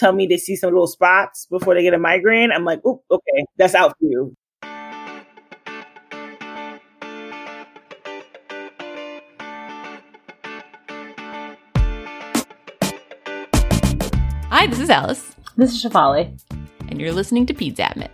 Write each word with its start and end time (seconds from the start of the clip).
tell 0.00 0.12
me 0.12 0.26
they 0.26 0.38
see 0.38 0.56
some 0.56 0.70
little 0.70 0.86
spots 0.86 1.46
before 1.46 1.74
they 1.74 1.82
get 1.82 1.92
a 1.92 1.98
migraine, 1.98 2.50
I'm 2.50 2.64
like, 2.64 2.80
oh, 2.84 3.02
okay, 3.10 3.44
that's 3.58 3.74
out 3.74 3.94
for 4.00 4.06
you. 4.06 4.34
Hi, 14.48 14.66
this 14.66 14.80
is 14.80 14.90
Alice. 14.90 15.36
This 15.56 15.72
is 15.72 15.84
Shafali. 15.84 16.38
And 16.88 17.00
you're 17.00 17.12
listening 17.12 17.46
to 17.46 17.54
Peds 17.54 17.78
Admit. 17.78 18.10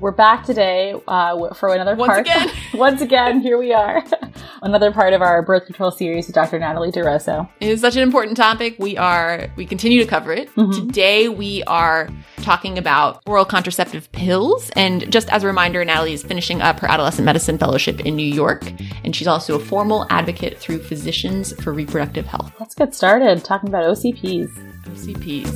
We're 0.00 0.12
back 0.12 0.44
today 0.44 0.94
uh, 1.06 1.52
for 1.54 1.74
another 1.74 1.94
Once 1.94 2.08
part. 2.08 2.20
again. 2.20 2.48
Once 2.74 3.00
again, 3.00 3.40
here 3.40 3.58
we 3.58 3.72
are. 3.72 4.02
another 4.62 4.92
part 4.92 5.12
of 5.12 5.20
our 5.20 5.42
birth 5.42 5.66
control 5.66 5.90
series 5.90 6.26
with 6.26 6.34
Dr. 6.34 6.58
Natalie 6.58 6.92
DeRosso. 6.92 7.48
It 7.60 7.68
is 7.68 7.80
such 7.80 7.96
an 7.96 8.02
important 8.02 8.36
topic. 8.36 8.76
We 8.78 8.96
are 8.96 9.48
we 9.56 9.66
continue 9.66 10.00
to 10.00 10.06
cover 10.06 10.32
it. 10.32 10.54
Mhm. 10.54 10.72
Today 10.72 11.28
we 11.28 11.62
are 11.64 12.08
talking 12.38 12.78
about 12.78 13.22
oral 13.26 13.44
contraceptive 13.44 14.10
pills. 14.12 14.70
And 14.76 15.10
just 15.12 15.28
as 15.30 15.42
a 15.42 15.46
reminder, 15.46 15.84
Natalie 15.84 16.12
is 16.12 16.22
finishing 16.22 16.62
up 16.62 16.80
her 16.80 16.90
adolescent 16.90 17.26
medicine 17.26 17.58
fellowship 17.58 18.00
in 18.00 18.16
New 18.16 18.22
York, 18.26 18.64
and 19.04 19.14
she's 19.14 19.28
also 19.28 19.56
a 19.56 19.58
formal 19.58 20.06
advocate 20.10 20.58
through 20.58 20.78
Physicians 20.78 21.52
for 21.62 21.72
Reproductive 21.72 22.26
Health. 22.26 22.52
Let's 22.60 22.74
get 22.74 22.94
started 22.94 23.44
talking 23.44 23.68
about 23.68 23.84
OCPs. 23.84 24.48
OCPs. 24.86 25.50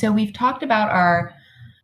So 0.00 0.10
we've 0.10 0.32
talked 0.32 0.64
about 0.64 0.90
our 0.90 1.32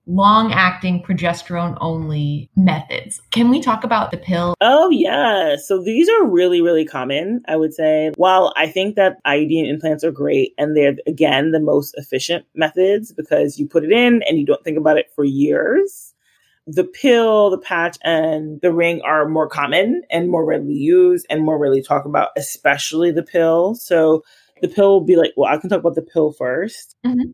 long 0.08 0.52
acting 0.52 1.02
progesterone 1.02 1.76
only 1.80 2.50
methods. 2.56 3.20
Can 3.30 3.50
we 3.50 3.60
talk 3.60 3.84
about 3.84 4.10
the 4.10 4.16
pill? 4.16 4.54
Oh, 4.60 4.90
yeah. 4.90 5.56
So 5.56 5.82
these 5.82 6.08
are 6.08 6.26
really, 6.26 6.60
really 6.60 6.84
common, 6.84 7.42
I 7.46 7.56
would 7.56 7.74
say. 7.74 8.12
While 8.16 8.52
I 8.56 8.66
think 8.66 8.96
that 8.96 9.18
IUD 9.26 9.68
implants 9.68 10.02
are 10.02 10.10
great 10.10 10.54
and 10.58 10.76
they're, 10.76 10.96
again, 11.06 11.52
the 11.52 11.60
most 11.60 11.94
efficient 11.98 12.46
methods 12.54 13.12
because 13.12 13.58
you 13.58 13.68
put 13.68 13.84
it 13.84 13.92
in 13.92 14.22
and 14.22 14.38
you 14.38 14.46
don't 14.46 14.64
think 14.64 14.78
about 14.78 14.96
it 14.98 15.10
for 15.14 15.24
years, 15.24 16.14
the 16.66 16.84
pill, 16.84 17.50
the 17.50 17.58
patch, 17.58 17.98
and 18.02 18.60
the 18.62 18.72
ring 18.72 19.00
are 19.02 19.28
more 19.28 19.48
common 19.48 20.02
and 20.10 20.30
more 20.30 20.44
readily 20.44 20.74
used 20.74 21.26
and 21.28 21.44
more 21.44 21.58
readily 21.58 21.82
talked 21.82 22.06
about, 22.06 22.30
especially 22.36 23.10
the 23.10 23.22
pill. 23.22 23.74
So 23.74 24.22
the 24.62 24.68
pill 24.68 24.90
will 24.90 25.06
be 25.06 25.16
like, 25.16 25.32
well, 25.36 25.52
I 25.52 25.58
can 25.58 25.68
talk 25.70 25.80
about 25.80 25.94
the 25.94 26.02
pill 26.02 26.32
1st 26.32 26.96
Mhm. 27.06 27.32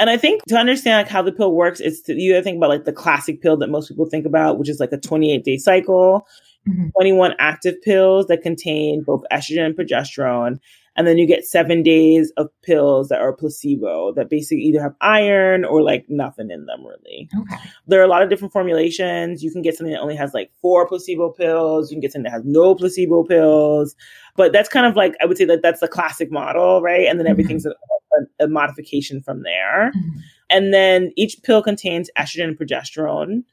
And 0.00 0.10
I 0.10 0.16
think 0.16 0.42
to 0.48 0.56
understand 0.56 0.96
like 1.04 1.08
how 1.12 1.22
the 1.22 1.30
pill 1.30 1.52
works, 1.54 1.78
it's 1.78 2.00
to, 2.02 2.14
you 2.14 2.42
think 2.42 2.56
about 2.56 2.70
like 2.70 2.86
the 2.86 2.92
classic 2.92 3.40
pill 3.42 3.56
that 3.58 3.68
most 3.70 3.88
people 3.88 4.06
think 4.06 4.26
about, 4.26 4.58
which 4.58 4.68
is 4.68 4.80
like 4.80 4.90
a 4.92 4.96
28 4.96 5.44
day 5.44 5.58
cycle. 5.58 6.26
Mhm. 6.68 6.90
21 6.92 7.34
active 7.38 7.80
pills 7.82 8.26
that 8.26 8.42
contain 8.42 9.02
both 9.02 9.22
estrogen 9.32 9.64
and 9.64 9.74
progesterone. 9.76 10.58
And 10.96 11.06
then 11.06 11.16
you 11.16 11.26
get 11.26 11.46
seven 11.46 11.82
days 11.82 12.32
of 12.36 12.48
pills 12.62 13.08
that 13.08 13.20
are 13.20 13.32
placebo 13.32 14.12
that 14.12 14.28
basically 14.28 14.62
either 14.64 14.82
have 14.82 14.94
iron 15.00 15.64
or 15.64 15.82
like 15.82 16.04
nothing 16.10 16.50
in 16.50 16.66
them, 16.66 16.84
really. 16.84 17.28
Okay. 17.40 17.56
There 17.86 17.98
are 18.00 18.04
a 18.04 18.08
lot 18.08 18.22
of 18.22 18.28
different 18.28 18.52
formulations. 18.52 19.42
You 19.42 19.50
can 19.50 19.62
get 19.62 19.74
something 19.76 19.92
that 19.94 20.00
only 20.02 20.16
has 20.16 20.34
like 20.34 20.50
four 20.60 20.86
placebo 20.86 21.30
pills. 21.30 21.90
You 21.90 21.94
can 21.94 22.00
get 22.02 22.12
something 22.12 22.24
that 22.24 22.32
has 22.36 22.44
no 22.44 22.74
placebo 22.74 23.22
pills. 23.24 23.96
But 24.36 24.52
that's 24.52 24.68
kind 24.68 24.84
of 24.86 24.96
like, 24.96 25.14
I 25.22 25.26
would 25.26 25.38
say 25.38 25.46
that 25.46 25.62
that's 25.62 25.80
the 25.80 25.88
classic 25.88 26.30
model, 26.30 26.82
right? 26.82 27.06
And 27.06 27.18
then 27.18 27.26
Mhm. 27.26 27.30
everything's 27.30 27.64
a, 27.64 27.74
a, 28.18 28.44
a 28.44 28.48
modification 28.48 29.22
from 29.22 29.42
there. 29.42 29.92
Mhm. 29.94 30.20
And 30.50 30.74
then 30.74 31.12
each 31.16 31.42
pill 31.42 31.62
contains 31.62 32.10
estrogen 32.18 32.48
and 32.48 32.58
progesterone. 32.58 33.44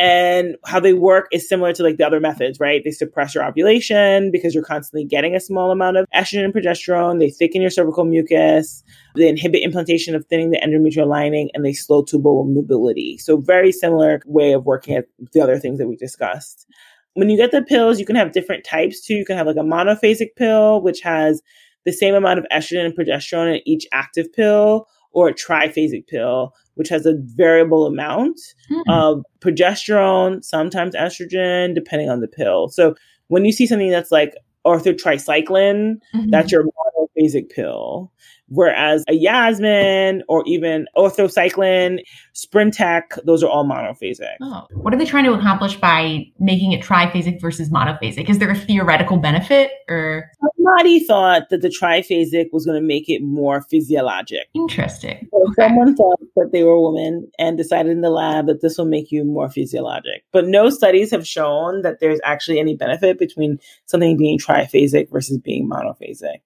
And 0.00 0.54
how 0.64 0.78
they 0.78 0.92
work 0.92 1.26
is 1.32 1.48
similar 1.48 1.72
to 1.72 1.82
like 1.82 1.96
the 1.96 2.06
other 2.06 2.20
methods, 2.20 2.60
right? 2.60 2.82
They 2.84 2.92
suppress 2.92 3.34
your 3.34 3.44
ovulation 3.44 4.30
because 4.30 4.54
you're 4.54 4.62
constantly 4.62 5.04
getting 5.04 5.34
a 5.34 5.40
small 5.40 5.72
amount 5.72 5.96
of 5.96 6.06
estrogen 6.14 6.44
and 6.44 6.54
progesterone. 6.54 7.18
They 7.18 7.30
thicken 7.30 7.60
your 7.60 7.70
cervical 7.70 8.04
mucus. 8.04 8.84
They 9.16 9.28
inhibit 9.28 9.64
implantation 9.64 10.14
of 10.14 10.24
thinning 10.26 10.52
the 10.52 10.60
endometrial 10.60 11.08
lining 11.08 11.50
and 11.52 11.64
they 11.64 11.72
slow 11.72 12.04
tubal 12.04 12.44
mobility. 12.44 13.18
So 13.18 13.38
very 13.38 13.72
similar 13.72 14.22
way 14.24 14.52
of 14.52 14.64
working 14.64 14.94
at 14.94 15.06
the 15.32 15.40
other 15.40 15.58
things 15.58 15.78
that 15.80 15.88
we 15.88 15.96
discussed. 15.96 16.68
When 17.14 17.28
you 17.28 17.36
get 17.36 17.50
the 17.50 17.62
pills, 17.62 17.98
you 17.98 18.06
can 18.06 18.14
have 18.14 18.30
different 18.30 18.62
types 18.64 19.04
too. 19.04 19.14
You 19.14 19.24
can 19.24 19.36
have 19.36 19.48
like 19.48 19.56
a 19.56 19.60
monophasic 19.60 20.36
pill, 20.36 20.80
which 20.80 21.00
has 21.00 21.42
the 21.84 21.92
same 21.92 22.14
amount 22.14 22.38
of 22.38 22.46
estrogen 22.52 22.84
and 22.84 22.96
progesterone 22.96 23.56
in 23.56 23.62
each 23.66 23.86
active 23.92 24.32
pill, 24.32 24.86
or 25.12 25.28
a 25.28 25.34
triphasic 25.34 26.06
pill, 26.06 26.52
which 26.74 26.88
has 26.88 27.06
a 27.06 27.14
variable 27.18 27.86
amount 27.86 28.38
Hmm. 28.68 28.90
of 28.90 29.22
progesterone, 29.40 30.44
sometimes 30.44 30.94
estrogen, 30.94 31.74
depending 31.74 32.10
on 32.10 32.20
the 32.20 32.28
pill. 32.28 32.68
So 32.68 32.94
when 33.28 33.44
you 33.44 33.52
see 33.52 33.66
something 33.66 33.90
that's 33.90 34.12
like 34.12 34.34
Ortho 34.66 34.96
Tri-Cyclen, 34.96 35.98
Mhm. 36.14 36.30
that's 36.30 36.52
your 36.52 36.64
monophasic 36.98 37.50
pill. 37.50 38.12
Whereas 38.50 39.04
a 39.08 39.12
Yasmin 39.12 40.22
or 40.26 40.42
even 40.46 40.86
Ortho-Cyclen, 40.96 41.98
Sprintec, 42.34 43.18
those 43.26 43.42
are 43.42 43.48
all 43.50 43.66
monophasic. 43.66 44.36
Oh. 44.40 44.66
What 44.72 44.94
are 44.94 44.96
they 44.96 45.04
trying 45.04 45.24
to 45.24 45.34
accomplish 45.34 45.76
by 45.76 46.24
making 46.40 46.72
it 46.72 46.82
triphasic 46.82 47.40
versus 47.42 47.68
monophasic? 47.68 48.30
Is 48.30 48.38
there 48.38 48.50
a 48.50 48.54
theoretical 48.54 49.18
benefit 49.18 49.72
or 49.88 50.30
Somebody 50.56 51.00
thought 51.00 51.50
that 51.50 51.60
the 51.62 51.68
triphasic 51.68 52.46
was 52.52 52.64
going 52.64 52.80
to 52.80 52.86
make 52.86 53.08
it 53.08 53.22
more 53.22 53.62
physiologic. 53.62 54.48
interesting? 54.54 55.28
So 55.30 55.42
Okay. 55.48 55.66
someone 55.68 55.94
thought 55.94 56.18
that 56.36 56.50
they 56.52 56.62
were 56.62 56.72
a 56.72 56.80
woman 56.80 57.30
and 57.38 57.56
decided 57.56 57.92
in 57.92 58.00
the 58.00 58.10
lab 58.10 58.46
that 58.46 58.60
this 58.62 58.78
will 58.78 58.84
make 58.86 59.10
you 59.12 59.24
more 59.24 59.48
physiologic. 59.50 60.24
But 60.32 60.46
no 60.46 60.70
studies 60.70 61.10
have 61.10 61.26
shown 61.26 61.82
that 61.82 62.00
there's 62.00 62.20
actually 62.24 62.60
any 62.60 62.76
benefit 62.76 63.18
between 63.18 63.58
something 63.86 64.16
being 64.16 64.38
triphasic 64.38 65.10
versus 65.10 65.38
being 65.38 65.68
monophasic. 65.68 66.40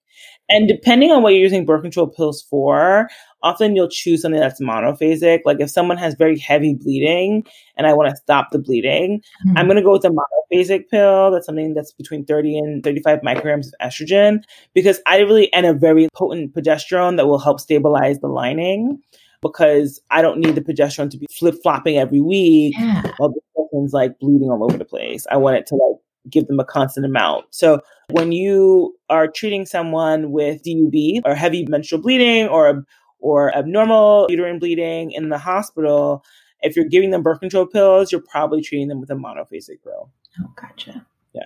And 0.49 0.69
depending 0.69 1.11
on 1.11 1.23
what 1.23 1.31
you're 1.31 1.43
using 1.43 1.65
birth 1.65 1.83
control 1.83 2.07
pills 2.07 2.43
for, 2.43 3.09
often 3.43 3.75
you'll 3.75 3.89
choose 3.89 4.23
something 4.23 4.41
that's 4.41 4.61
monophasic. 4.61 5.41
Like 5.45 5.61
if 5.61 5.71
someone 5.71 5.97
has 5.97 6.15
very 6.15 6.39
heavy 6.39 6.75
bleeding 6.75 7.45
and 7.77 7.87
I 7.87 7.95
want 7.95 8.11
to 8.11 8.17
stop 8.17 8.51
the 8.51 8.59
bleeding, 8.59 9.23
Mhm. 9.47 9.59
I'm 9.59 9.67
going 9.67 9.77
to 9.77 9.83
go 9.83 9.93
with 9.93 10.05
a 10.05 10.11
monophasic 10.11 10.89
pill. 10.91 11.31
That's 11.31 11.47
something 11.47 11.75
that's 11.75 11.93
between 11.93 12.25
30 12.25 12.59
and 12.59 12.85
35 12.85 13.21
micrograms 13.21 13.67
of 13.69 13.75
estrogen 13.81 14.43
because 14.75 15.01
I 15.07 15.21
really, 15.21 15.53
and 15.53 15.65
a 15.65 15.73
very 15.73 16.09
potent 16.15 16.55
progesterone 16.55 17.17
that 17.17 17.27
will 17.27 17.39
help 17.39 17.61
stabilize 17.61 18.19
the 18.19 18.29
lining 18.29 19.01
because 19.41 20.01
I 20.11 20.23
don't 20.23 20.39
need 20.39 20.55
the 20.55 20.61
progesterone 20.61 21.11
to 21.11 21.19
be 21.19 21.27
flip 21.31 21.57
flopping 21.63 21.99
every 21.99 22.21
week 22.21 22.75
yeah. 22.79 23.03
while 23.17 23.31
the 23.31 23.41
person's 23.57 23.93
like 23.93 24.19
bleeding 24.21 24.51
all 24.51 24.65
over 24.65 24.79
the 24.79 24.85
place. 24.85 25.27
I 25.31 25.37
want 25.37 25.57
it 25.57 25.67
to 25.67 25.75
like 25.75 25.97
give 26.31 26.47
them 26.47 26.61
a 26.61 26.65
constant 26.65 27.05
amount. 27.07 27.47
So 27.51 27.81
when 28.11 28.33
you 28.33 28.97
are 29.11 29.27
treating 29.29 29.67
someone 29.67 30.31
with 30.33 30.63
DUB 30.63 31.23
or 31.25 31.35
heavy 31.35 31.67
menstrual 31.67 32.01
bleeding 32.03 32.49
or 32.49 32.85
or 33.19 33.55
abnormal 33.57 34.27
uterine 34.31 34.59
bleeding 34.59 35.13
in 35.13 35.29
the 35.29 35.39
hospital, 35.39 36.25
if 36.61 36.75
you're 36.77 36.85
giving 36.85 37.11
them 37.11 37.23
birth 37.23 37.41
control 37.41 37.67
pills, 37.67 38.11
you're 38.11 38.23
probably 38.31 38.61
treating 38.63 38.89
them 38.89 39.01
with 39.01 39.11
a 39.11 39.15
monophasic 39.15 39.83
pill. 39.85 40.11
Oh, 40.41 40.53
gotcha. 40.61 41.07
Yeah. 41.33 41.45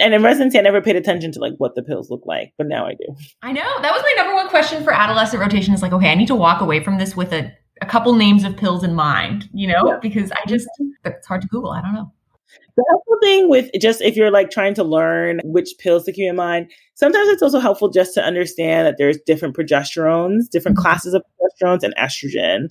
And 0.00 0.12
in 0.14 0.22
residency, 0.22 0.58
I 0.58 0.62
never 0.62 0.80
paid 0.82 0.96
attention 0.96 1.30
to 1.32 1.38
like 1.40 1.52
what 1.58 1.74
the 1.76 1.82
pills 1.82 2.10
look 2.10 2.22
like, 2.24 2.52
but 2.58 2.66
now 2.66 2.84
I 2.86 2.94
do. 2.94 3.14
I 3.42 3.52
know. 3.52 3.62
That 3.82 3.92
was 3.92 4.02
my 4.02 4.12
number 4.16 4.34
one 4.34 4.48
question 4.48 4.82
for 4.82 4.92
adolescent 4.92 5.40
rotation 5.40 5.72
is 5.74 5.82
like, 5.82 5.92
okay, 5.92 6.10
I 6.10 6.14
need 6.16 6.28
to 6.28 6.34
walk 6.34 6.60
away 6.60 6.82
from 6.82 6.98
this 6.98 7.16
with 7.16 7.32
a, 7.32 7.52
a 7.80 7.86
couple 7.86 8.12
names 8.14 8.42
of 8.44 8.56
pills 8.56 8.82
in 8.82 8.94
mind, 8.94 9.48
you 9.52 9.66
know, 9.68 9.86
Yeah. 9.86 9.98
because 10.00 10.32
I 10.32 10.40
just, 10.48 10.68
it's 11.04 11.26
hard 11.26 11.42
to 11.42 11.48
Google. 11.48 11.70
I 11.70 11.80
don't 11.82 11.94
know. 11.94 12.12
The 12.76 12.84
helpful 12.88 13.18
thing 13.22 13.48
with 13.48 13.70
just 13.80 14.00
if 14.00 14.16
you're 14.16 14.30
like 14.30 14.50
trying 14.50 14.74
to 14.74 14.84
learn 14.84 15.40
which 15.44 15.74
pills 15.78 16.04
to 16.04 16.12
keep 16.12 16.28
in 16.28 16.36
mind, 16.36 16.70
sometimes 16.94 17.28
it's 17.28 17.42
also 17.42 17.60
helpful 17.60 17.88
just 17.88 18.14
to 18.14 18.22
understand 18.22 18.86
that 18.86 18.96
there's 18.98 19.18
different 19.26 19.56
progesterones, 19.56 20.48
different 20.50 20.76
Mhm. 20.76 20.82
classes 20.82 21.14
of 21.14 21.22
progesterones 21.40 21.82
and 21.82 21.94
estrogen. 21.96 22.68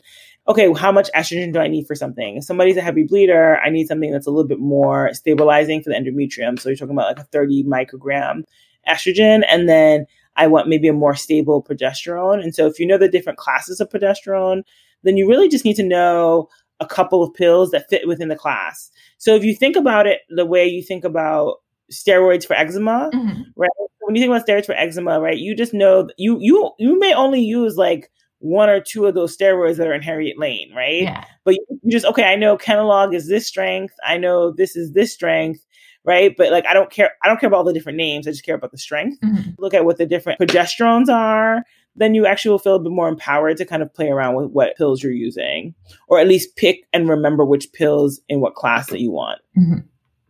Okay, 0.47 0.72
how 0.73 0.91
much 0.91 1.09
estrogen 1.16 1.53
do 1.53 1.59
I 1.59 1.69
need 1.69 1.88
for 1.88 1.95
something? 1.95 2.38
If 2.38 2.44
somebody's 2.44 2.75
a 2.75 2.81
heavy 2.81 3.03
bleeder, 3.03 3.59
I 3.63 3.69
need 3.69 3.88
something 3.88 4.12
that's 4.12 4.28
a 4.28 4.31
little 4.31 4.47
bit 4.47 4.59
more 4.59 5.13
stabilizing 5.13 5.81
for 5.81 5.89
the 5.89 5.95
endometrium. 5.95 6.59
So 6.59 6.67
you're 6.69 6.75
talking 6.75 6.95
about 6.95 7.07
like 7.07 7.19
a 7.19 7.29
30 7.31 7.63
microgram 7.63 8.44
estrogen, 8.88 9.45
and 9.48 9.69
then 9.69 10.06
I 10.36 10.48
want 10.48 10.68
maybe 10.68 10.89
a 10.89 10.94
more 10.94 11.15
stable 11.15 11.63
progesterone. 11.63 12.44
And 12.44 12.53
so 12.53 12.65
if 12.68 12.80
you 12.80 12.86
know 12.86 12.98
the 12.98 13.07
different 13.07 13.39
classes 13.39 13.80
of 13.80 13.89
progesterone, 13.89 14.63
then 15.03 15.15
you 15.15 15.30
really 15.30 15.48
just 15.48 15.63
need 15.65 15.75
to 15.75 15.83
know 15.83 16.50
a 16.80 16.86
couple 16.86 17.24
of 17.24 17.34
pills 17.34 17.72
that 17.72 17.90
fit 17.90 18.08
within 18.08 18.28
the 18.30 18.36
class. 18.36 18.90
So 19.18 19.36
if 19.36 19.44
you 19.44 19.56
think 19.56 19.75
about 19.75 20.08
it 20.08 20.22
the 20.30 20.46
way 20.46 20.66
you 20.68 20.81
think 20.84 21.04
about 21.04 21.58
steroids 21.92 22.46
for 22.46 22.56
eczema, 22.56 23.10
Mhm. 23.14 23.44
right? 23.56 23.70
When 24.02 24.16
you 24.16 24.22
think 24.22 24.31
about 24.31 24.46
steroids 24.48 24.66
for 24.66 24.74
eczema, 24.75 25.20
right? 25.22 25.38
You 25.38 25.56
just 25.56 25.74
know 25.74 26.10
you 26.18 26.38
you 26.42 26.72
you 26.80 27.00
may 27.00 27.14
only 27.14 27.42
use 27.42 27.78
like 27.78 28.10
one 28.40 28.70
or 28.70 28.81
two 28.81 29.06
of 29.06 29.14
those 29.16 29.36
steroids 29.38 29.78
that 29.78 29.88
are 29.88 29.94
in 29.94 30.02
Harriet 30.02 30.38
Lane, 30.38 30.74
right? 30.75 31.04
Yeah. 31.04 31.24
But 31.46 31.56
you, 31.56 31.80
just 31.90 32.06
okay, 32.06 32.25
I 32.25 32.36
know 32.36 32.58
Kenalog 32.58 33.16
is 33.16 33.28
this 33.30 33.48
strength, 33.48 33.94
I 34.06 34.18
know 34.18 34.52
this 34.52 34.75
is 34.75 34.92
this 34.92 35.14
strength, 35.14 35.66
right? 36.04 36.36
But 36.36 36.52
like 36.52 36.66
I 36.68 36.74
don't 36.74 36.92
care 36.92 37.12
I 37.24 37.30
don't 37.30 37.40
care 37.40 37.48
about 37.48 37.58
all 37.60 37.64
the 37.64 37.72
different 37.74 37.98
names, 37.98 38.28
I 38.28 38.31
just 38.31 38.44
care 38.46 38.56
about 38.56 38.72
the 38.72 38.78
strength. 38.78 39.20
Mhm. 39.24 39.56
Look 39.60 39.74
at 39.74 39.86
what 39.86 39.98
the 39.98 40.06
different 40.06 40.40
progesterones 40.42 41.08
are, 41.10 41.64
then 41.95 42.16
you 42.16 42.25
actually 42.25 42.51
will 42.51 42.60
feel 42.60 42.75
a 42.75 42.80
bit 42.80 42.92
more 42.92 43.07
empowered 43.07 43.57
to 43.57 43.66
kind 43.66 43.84
of 43.84 43.94
play 43.94 44.10
around 44.10 44.36
with 44.36 44.51
what 44.51 44.75
pills 44.78 45.04
you're 45.04 45.12
using, 45.12 45.74
or 46.07 46.19
at 46.19 46.28
least 46.28 46.56
pick 46.56 46.88
and 46.94 47.10
remember 47.10 47.45
which 47.45 47.72
pills 47.74 48.19
in 48.30 48.40
what 48.42 48.56
class 48.56 48.90
that 48.90 49.00
you 49.00 49.12
want. 49.12 49.40
Mhm. 49.57 49.84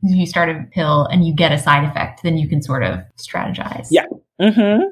you 0.05 0.25
start 0.25 0.49
a 0.49 0.65
pill 0.71 1.05
and 1.05 1.25
you 1.25 1.33
get 1.33 1.53
a 1.53 1.57
side 1.57 1.87
effect, 1.87 2.23
then 2.23 2.37
you 2.37 2.49
can 2.49 2.61
sort 2.61 2.83
of 2.83 2.99
strategize. 3.17 3.87
Yeah. 3.89 4.05
Mm-hmm. 4.41 4.83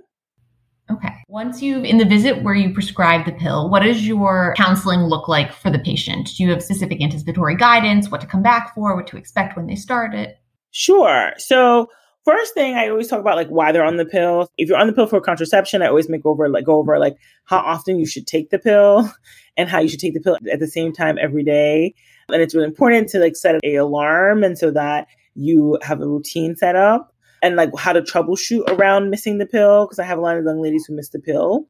Okay. 0.94 1.14
Once 1.28 1.62
you've 1.62 1.84
in 1.84 1.98
the 1.98 2.06
visit 2.06 2.44
where 2.44 2.54
you 2.54 2.74
prescribe 2.74 3.26
the 3.26 3.32
pill, 3.34 3.70
what 3.70 3.82
does 3.82 4.08
your 4.08 4.54
counseling 4.58 5.02
look 5.02 5.28
like 5.28 5.52
for 5.52 5.70
the 5.70 5.80
patient? 5.80 6.30
Do 6.38 6.44
you 6.44 6.50
have 6.50 6.64
specific 6.64 7.02
anticipatory 7.02 7.56
guidance, 7.56 8.10
what 8.10 8.22
to 8.22 8.28
come 8.28 8.42
back 8.42 8.74
for, 8.74 8.96
what 8.96 9.08
to 9.08 9.18
expect 9.18 9.56
when 9.58 9.68
they 9.68 9.76
start 9.76 10.14
it? 10.14 10.38
Sure. 10.72 11.34
So 11.38 11.90
first 12.26 12.54
thing 12.54 12.76
I 12.76 12.90
always 12.90 13.08
talk 13.08 13.20
about 13.20 13.36
like 13.36 13.50
why 13.50 13.72
they're 13.72 13.84
on 13.84 13.98
the 13.98 14.06
pill. 14.06 14.50
If 14.58 14.70
you're 14.70 14.78
on 14.78 14.88
the 14.88 14.94
pill 14.94 15.08
for 15.08 15.22
contraception, 15.22 15.82
I 15.82 15.88
always 15.88 16.10
make 16.10 16.26
over 16.26 16.50
like 16.50 16.66
go 16.66 16.78
over 16.78 17.00
like 17.00 17.18
how 17.46 17.60
often 17.60 18.00
you 18.00 18.06
should 18.06 18.28
take 18.28 18.50
the 18.50 18.60
pill 18.60 19.12
and 19.58 19.70
how 19.70 19.80
you 19.80 19.90
should 19.90 20.00
take 20.00 20.14
the 20.14 20.22
pill 20.22 20.38
at 20.52 20.60
the 20.60 20.68
same 20.68 20.94
time 20.94 21.18
every 21.20 21.44
day. 21.44 21.94
And 22.30 22.42
it's 22.42 22.56
really 22.56 22.68
important 22.68 23.10
to 23.10 23.20
like 23.20 23.36
set 23.36 23.56
a 23.64 23.76
alarm 23.76 24.44
and 24.44 24.58
so 24.58 24.72
that 24.72 25.08
you 25.36 25.78
have 25.82 26.02
a 26.02 26.08
routine 26.08 26.56
set 26.56 26.76
up 26.76 27.14
and 27.42 27.56
like 27.56 27.76
how 27.78 27.94
to 27.94 28.02
troubleshoot 28.02 28.70
around 28.70 29.10
missing 29.10 29.38
the 29.38 29.46
pill 29.46 29.86
because 29.86 30.00
I 30.00 30.04
have 30.04 30.18
a 30.18 30.22
lot 30.22 30.38
of 30.38 30.46
young 30.46 30.62
ladies 30.62 30.86
who 30.86 30.96
miss 30.96 31.10
the 31.10 31.20
pill. 31.20 31.68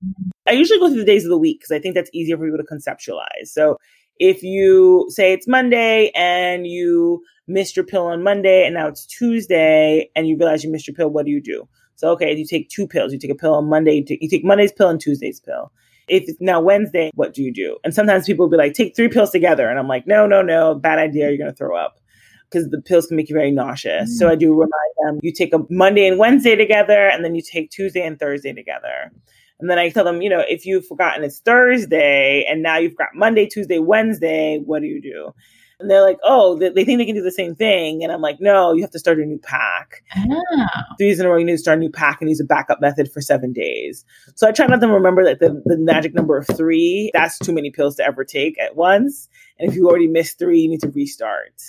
I 0.47 0.51
usually 0.51 0.79
go 0.79 0.89
through 0.89 0.99
the 0.99 1.05
days 1.05 1.23
of 1.23 1.29
the 1.29 1.37
week 1.37 1.59
because 1.59 1.71
I 1.71 1.79
think 1.79 1.95
that's 1.95 2.09
easier 2.13 2.37
for 2.37 2.45
people 2.45 2.57
to 2.57 2.63
conceptualize. 2.63 3.47
So 3.47 3.77
if 4.21 4.43
you 4.43 5.07
say 5.09 5.33
it's 5.33 5.47
Monday 5.47 6.11
and 6.13 6.67
you 6.67 7.23
missed 7.47 7.75
your 7.75 7.83
pill 7.83 8.05
on 8.05 8.21
Monday 8.21 8.65
and 8.65 8.75
now 8.75 8.87
it's 8.87 9.03
Tuesday 9.07 10.11
and 10.15 10.27
you 10.27 10.37
realize 10.37 10.63
you 10.63 10.71
missed 10.71 10.87
your 10.87 10.93
pill, 10.93 11.09
what 11.09 11.25
do 11.25 11.31
you 11.31 11.41
do? 11.41 11.67
So 11.95 12.11
okay, 12.11 12.35
you 12.37 12.45
take 12.45 12.69
two 12.69 12.87
pills. 12.87 13.11
You 13.11 13.17
take 13.17 13.31
a 13.31 13.35
pill 13.35 13.55
on 13.55 13.67
Monday. 13.67 13.93
You 13.93 14.05
take, 14.05 14.21
you 14.21 14.29
take 14.29 14.45
Monday's 14.45 14.71
pill 14.71 14.89
and 14.89 15.01
Tuesday's 15.01 15.39
pill. 15.39 15.71
If 16.07 16.25
it's 16.27 16.39
now 16.39 16.61
Wednesday, 16.61 17.09
what 17.15 17.33
do 17.33 17.41
you 17.41 17.51
do? 17.51 17.77
And 17.83 17.95
sometimes 17.95 18.27
people 18.27 18.45
will 18.45 18.51
be 18.51 18.57
like, 18.57 18.73
take 18.73 18.95
three 18.95 19.07
pills 19.07 19.31
together. 19.31 19.67
And 19.67 19.79
I'm 19.79 19.87
like, 19.87 20.05
no, 20.05 20.27
no, 20.27 20.43
no, 20.43 20.75
bad 20.75 20.99
idea. 20.99 21.29
You're 21.29 21.37
going 21.37 21.49
to 21.49 21.55
throw 21.55 21.75
up 21.75 21.99
because 22.47 22.69
the 22.69 22.81
pills 22.81 23.07
can 23.07 23.17
make 23.17 23.29
you 23.29 23.35
very 23.35 23.51
nauseous. 23.51 24.11
Mm. 24.11 24.17
So 24.17 24.29
I 24.29 24.35
do 24.35 24.53
remind 24.53 24.93
them 25.03 25.19
you 25.23 25.33
take 25.33 25.53
a 25.53 25.59
Monday 25.69 26.07
and 26.07 26.19
Wednesday 26.19 26.55
together, 26.55 27.07
and 27.07 27.25
then 27.25 27.33
you 27.33 27.41
take 27.41 27.71
Tuesday 27.71 28.05
and 28.05 28.19
Thursday 28.19 28.53
together. 28.53 29.11
And 29.61 29.69
then 29.69 29.77
I 29.77 29.89
tell 29.89 30.03
them, 30.03 30.21
you 30.21 30.29
know, 30.29 30.43
if 30.47 30.65
you've 30.65 30.87
forgotten 30.87 31.23
it's 31.23 31.39
Thursday 31.39 32.45
and 32.49 32.63
now 32.63 32.77
you've 32.77 32.97
got 32.97 33.09
Monday, 33.13 33.45
Tuesday, 33.45 33.79
Wednesday, 33.79 34.59
what 34.65 34.81
do 34.81 34.87
you 34.87 35.01
do? 35.01 35.31
And 35.79 35.89
they're 35.89 36.03
like, 36.03 36.19
oh, 36.23 36.59
they, 36.59 36.71
think 36.83 36.99
they 36.99 37.05
can 37.05 37.15
do 37.15 37.23
the 37.23 37.31
same 37.31 37.55
thing. 37.55 38.03
And 38.03 38.11
I'm 38.11 38.21
like, 38.21 38.37
no, 38.39 38.73
you 38.73 38.81
have 38.81 38.91
to 38.91 38.99
start 38.99 39.19
a 39.19 39.25
new 39.25 39.39
pack. 39.39 40.03
Oh. 40.15 40.65
Three 40.97 41.09
days 41.09 41.19
in 41.19 41.25
a 41.25 41.29
row, 41.29 41.37
you 41.37 41.45
need 41.45 41.53
to 41.53 41.57
start 41.57 41.77
a 41.77 41.81
new 41.81 41.89
pack 41.89 42.21
and 42.21 42.29
use 42.29 42.39
a 42.39 42.45
backup 42.45 42.81
method 42.81 43.11
for 43.11 43.19
seven 43.21 43.51
days. 43.51 44.05
So 44.35 44.47
I 44.47 44.51
try 44.51 44.65
not 44.65 44.67
to 44.67 44.73
let 44.73 44.81
them 44.81 44.91
remember 44.91 45.23
that 45.25 45.39
the, 45.39 45.61
the 45.65 45.77
magic 45.77 46.13
number 46.13 46.37
of 46.37 46.45
three, 46.55 47.09
that's 47.13 47.39
too 47.39 47.51
many 47.51 47.71
pills 47.71 47.95
to 47.95 48.05
ever 48.05 48.23
take 48.23 48.59
at 48.59 48.75
once. 48.75 49.27
And 49.57 49.69
if 49.69 49.75
you 49.75 49.87
already 49.87 50.07
missed 50.07 50.37
three, 50.37 50.61
you 50.61 50.69
need 50.69 50.81
to 50.81 50.89
restart. 50.89 51.61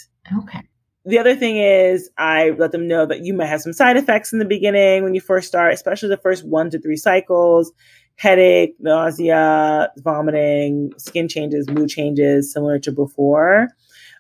Okay. 0.43 0.61
The 1.05 1.19
other 1.19 1.35
thing 1.35 1.57
is 1.57 2.11
I 2.17 2.51
let 2.51 2.73
them 2.73 2.87
know 2.87 3.07
that 3.07 3.25
you 3.25 3.35
might 3.35 3.47
have 3.47 3.61
some 3.61 3.73
side 3.73 3.97
effects 3.97 4.33
in 4.33 4.39
the 4.39 4.45
beginning 4.45 5.03
when 5.03 5.15
you 5.15 5.21
first 5.21 5.49
start, 5.49 5.75
especially 5.75 6.11
the 6.11 6.17
first 6.17 6.47
one 6.47 6.71
to 6.71 6.81
three 6.81 6.97
cycles, 6.97 7.73
headache, 8.17 8.77
nausea, 8.79 9.91
vomiting, 9.99 10.93
skin 10.99 11.29
changes, 11.29 11.69
mood 11.69 11.89
changes, 11.89 12.53
similar 12.53 12.79
to 12.79 12.93
before. 12.93 13.69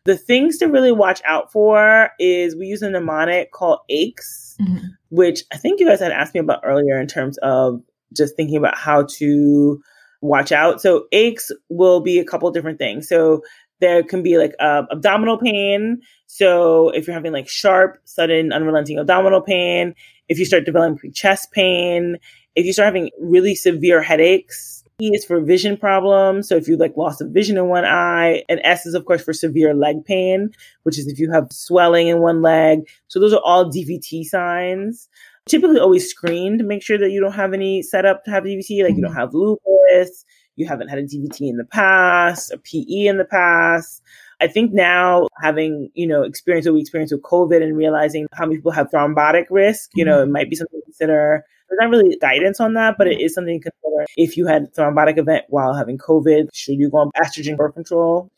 The 0.05 0.17
things 0.17 0.59
to 0.59 0.67
really 0.67 0.91
watch 0.91 1.23
out 1.25 1.53
for 1.53 2.11
is 2.19 2.57
we 2.57 2.67
use 2.67 2.83
a 2.83 2.91
mnemonic 2.91 3.53
called 3.53 3.79
ACHES, 3.89 4.57
mm-hmm. 4.61 4.87
which 5.11 5.45
I 5.53 5.59
think 5.59 5.79
you 5.79 5.87
guys 5.87 6.01
had 6.01 6.11
asked 6.11 6.35
me 6.35 6.41
about 6.41 6.63
earlier 6.65 7.01
in 7.01 7.07
terms 7.07 7.39
of 7.39 7.81
just 8.13 8.35
thinking 8.35 8.57
about 8.57 8.77
how 8.77 9.07
to 9.19 9.81
watch 10.21 10.51
out. 10.53 10.81
So 10.81 11.07
aches 11.13 11.53
will 11.69 12.01
be 12.01 12.19
a 12.19 12.25
couple 12.25 12.51
different 12.51 12.79
things. 12.79 13.09
So 13.09 13.43
there 13.83 14.03
can 14.03 14.23
be 14.23 14.39
like 14.39 14.55
uh, 14.61 14.85
abdominal 14.91 15.37
pain. 15.37 16.01
So 16.27 16.89
if 16.91 17.07
you're 17.07 17.15
having 17.15 17.33
like 17.33 17.49
sharp, 17.49 17.99
sudden, 18.05 18.53
unrelenting 18.53 18.99
abdominal 18.99 19.43
pain, 19.43 19.95
if 20.29 20.39
you 20.39 20.47
start 20.47 20.65
developing 20.65 21.13
chest 21.13 21.51
pain, 21.53 22.17
if 22.55 22.65
you 22.65 22.73
start 22.73 22.87
having 22.87 23.11
really 23.21 23.55
severe 23.55 24.01
headaches, 24.01 24.85
E 25.01 25.11
is 25.13 25.25
for 25.25 25.41
vision 25.41 25.77
problems. 25.77 26.49
So 26.49 26.57
if 26.57 26.69
you 26.69 26.77
like 26.77 26.97
loss 26.97 27.21
of 27.21 27.31
vision 27.31 27.59
in 27.59 27.67
one 27.67 27.85
eye, 27.85 28.45
and 28.49 28.61
S 28.63 28.87
is 28.87 28.95
of 28.95 29.05
course 29.05 29.23
for 29.23 29.33
severe 29.33 29.75
leg 29.75 30.05
pain, 30.05 30.51
which 30.85 30.99
is 30.99 31.09
if 31.09 31.19
you 31.19 31.31
have 31.33 31.49
swelling 31.51 32.07
in 32.07 32.21
one 32.21 32.41
leg. 32.41 32.89
So 33.09 33.19
those 33.19 33.33
are 33.35 33.43
all 33.45 33.71
DVT 33.71 34.25
signs. 34.25 35.09
Typically 35.49 35.81
always 35.81 36.09
screen 36.09 36.57
to 36.59 36.65
make 36.65 36.85
sure 36.85 36.99
that 36.99 37.11
you 37.11 37.21
don't 37.21 37.33
have 37.33 37.53
any 37.53 37.83
setup 37.83 38.23
to 38.25 38.31
have 38.31 38.45
DVT, 38.45 38.85
like 38.85 38.95
you 38.95 39.03
don't 39.03 39.11
mm-hmm. 39.11 39.19
have 39.19 39.35
lupus, 39.35 40.25
you 40.57 40.67
haven't 40.67 40.89
had 40.89 40.99
a 40.99 41.03
DVT 41.03 41.41
in 41.41 41.57
the 41.57 41.65
past, 41.65 42.51
a 42.51 42.59
PE 42.59 43.07
in 43.07 43.19
the 43.19 43.25
past. 43.25 44.03
I 44.41 44.49
think 44.49 44.73
now 44.73 45.29
having, 45.41 45.91
you 45.95 46.07
know, 46.07 46.23
experience 46.23 46.67
what 46.67 46.75
we 46.75 46.81
experienced 46.81 47.15
with 47.15 47.23
COVID 47.23 47.63
and 47.63 47.77
realizing 47.77 48.27
how 48.33 48.45
many 48.45 48.57
people 48.57 48.73
have 48.73 48.91
thrombotic 48.91 49.45
risk, 49.51 49.91
you 49.95 50.05
know, 50.05 50.19
mm-hmm. 50.19 50.31
it 50.31 50.33
might 50.33 50.51
be 50.51 50.57
something 50.57 50.81
to 50.81 50.85
consider. 50.85 51.45
There's 51.69 51.79
not 51.81 51.91
really 51.91 52.19
guidance 52.21 52.61
on 52.61 52.75
that, 52.75 52.97
but 52.99 53.07
it 53.07 53.21
is 53.21 53.35
something 53.35 53.61
to 53.61 53.71
consider. 53.71 54.05
If 54.17 54.37
you 54.37 54.47
had 54.47 54.75
thrombotic 54.75 55.17
event 55.17 55.45
while 55.49 55.75
having 55.75 55.97
COVID, 55.97 56.49
should 56.53 56.75
you 56.75 56.91
go 56.91 56.99
on 56.99 57.11
estrogen 57.17 57.57
birth 57.57 57.75
control? 57.75 58.31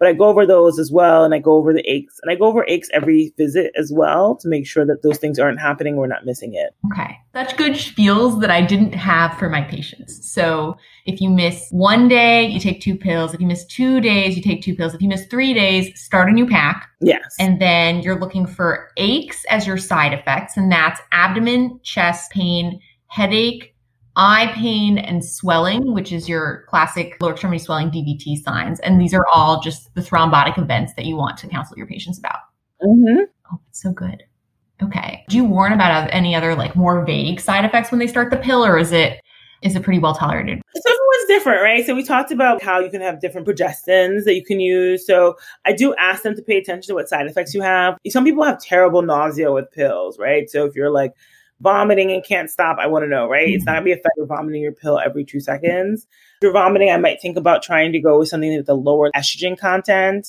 But 0.00 0.08
I 0.08 0.14
go 0.14 0.24
over 0.24 0.46
those 0.46 0.78
as 0.78 0.90
well, 0.90 1.24
and 1.24 1.34
I 1.34 1.38
go 1.38 1.52
over 1.52 1.74
the 1.74 1.88
aches, 1.88 2.18
and 2.22 2.32
I 2.32 2.34
go 2.34 2.46
over 2.46 2.64
aches 2.66 2.88
every 2.94 3.34
visit 3.36 3.70
as 3.76 3.92
well 3.92 4.34
to 4.36 4.48
make 4.48 4.66
sure 4.66 4.86
that 4.86 5.02
those 5.02 5.18
things 5.18 5.38
aren't 5.38 5.60
happening. 5.60 5.96
We're 5.96 6.06
not 6.06 6.24
missing 6.24 6.54
it. 6.54 6.74
Okay, 6.90 7.18
such 7.34 7.54
good 7.58 7.72
spiels 7.72 8.40
that 8.40 8.50
I 8.50 8.62
didn't 8.62 8.94
have 8.94 9.36
for 9.38 9.50
my 9.50 9.60
patients. 9.60 10.26
So 10.32 10.78
if 11.04 11.20
you 11.20 11.28
miss 11.28 11.68
one 11.70 12.08
day, 12.08 12.46
you 12.46 12.58
take 12.58 12.80
two 12.80 12.96
pills. 12.96 13.34
If 13.34 13.42
you 13.42 13.46
miss 13.46 13.66
two 13.66 14.00
days, 14.00 14.36
you 14.36 14.42
take 14.42 14.62
two 14.62 14.74
pills. 14.74 14.94
If 14.94 15.02
you 15.02 15.08
miss 15.08 15.26
three 15.26 15.52
days, 15.52 16.00
start 16.00 16.30
a 16.30 16.32
new 16.32 16.46
pack. 16.46 16.88
Yes. 17.02 17.36
And 17.38 17.60
then 17.60 18.00
you're 18.00 18.18
looking 18.18 18.46
for 18.46 18.88
aches 18.96 19.44
as 19.50 19.66
your 19.66 19.76
side 19.76 20.14
effects, 20.14 20.56
and 20.56 20.72
that's 20.72 20.98
abdomen, 21.12 21.78
chest 21.82 22.30
pain, 22.30 22.80
headache, 23.08 23.69
eye 24.20 24.52
pain 24.54 24.98
and 24.98 25.24
swelling, 25.24 25.94
which 25.94 26.12
is 26.12 26.28
your 26.28 26.64
classic 26.68 27.16
lower 27.20 27.32
extremity 27.32 27.58
swelling 27.58 27.90
DVT 27.90 28.42
signs. 28.42 28.78
And 28.80 29.00
these 29.00 29.14
are 29.14 29.26
all 29.32 29.62
just 29.62 29.92
the 29.94 30.02
thrombotic 30.02 30.58
events 30.58 30.92
that 30.96 31.06
you 31.06 31.16
want 31.16 31.38
to 31.38 31.48
counsel 31.48 31.76
your 31.78 31.86
patients 31.86 32.18
about. 32.18 32.36
Mm-hmm. 32.82 33.22
Oh, 33.50 33.60
that's 33.66 33.82
so 33.82 33.92
good. 33.92 34.22
Okay. 34.82 35.24
Do 35.30 35.36
you 35.36 35.44
warn 35.44 35.72
about 35.72 36.10
any 36.12 36.34
other 36.34 36.54
like 36.54 36.76
more 36.76 37.04
vague 37.04 37.40
side 37.40 37.64
effects 37.64 37.90
when 37.90 37.98
they 37.98 38.06
start 38.06 38.30
the 38.30 38.36
pill, 38.36 38.64
or 38.64 38.76
is 38.76 38.92
it 38.92 39.20
is 39.62 39.74
it 39.74 39.82
pretty 39.82 39.98
well 39.98 40.14
tolerated? 40.14 40.60
So 40.74 40.80
everyone's 40.90 41.28
different, 41.28 41.62
right? 41.62 41.86
So 41.86 41.94
we 41.94 42.02
talked 42.02 42.30
about 42.30 42.62
how 42.62 42.78
you 42.78 42.90
can 42.90 43.00
have 43.00 43.20
different 43.20 43.46
progestins 43.46 44.24
that 44.24 44.34
you 44.34 44.44
can 44.44 44.60
use. 44.60 45.06
So 45.06 45.36
I 45.64 45.72
do 45.72 45.94
ask 45.96 46.22
them 46.22 46.34
to 46.34 46.42
pay 46.42 46.58
attention 46.58 46.88
to 46.88 46.94
what 46.94 47.08
side 47.08 47.26
effects 47.26 47.54
you 47.54 47.62
have. 47.62 47.96
Some 48.08 48.24
people 48.24 48.44
have 48.44 48.60
terrible 48.60 49.02
nausea 49.02 49.52
with 49.52 49.70
pills, 49.70 50.18
right? 50.18 50.48
So 50.48 50.64
if 50.64 50.74
you're 50.74 50.90
like 50.90 51.12
vomiting 51.60 52.10
and 52.12 52.24
can't 52.24 52.50
stop, 52.50 52.78
I 52.80 52.86
want 52.86 53.04
to 53.04 53.08
know, 53.08 53.28
right? 53.28 53.46
Mm-hmm. 53.46 53.56
It's 53.56 53.64
not 53.64 53.72
gonna 53.72 53.84
be 53.84 53.92
effective 53.92 54.28
vomiting 54.28 54.62
your 54.62 54.72
pill 54.72 54.98
every 54.98 55.24
two 55.24 55.40
seconds. 55.40 56.06
If 56.40 56.44
you're 56.44 56.52
vomiting, 56.52 56.90
I 56.90 56.96
might 56.96 57.20
think 57.20 57.36
about 57.36 57.62
trying 57.62 57.92
to 57.92 58.00
go 58.00 58.18
with 58.18 58.28
something 58.28 58.56
with 58.56 58.68
a 58.68 58.74
lower 58.74 59.10
estrogen 59.14 59.58
content 59.58 60.26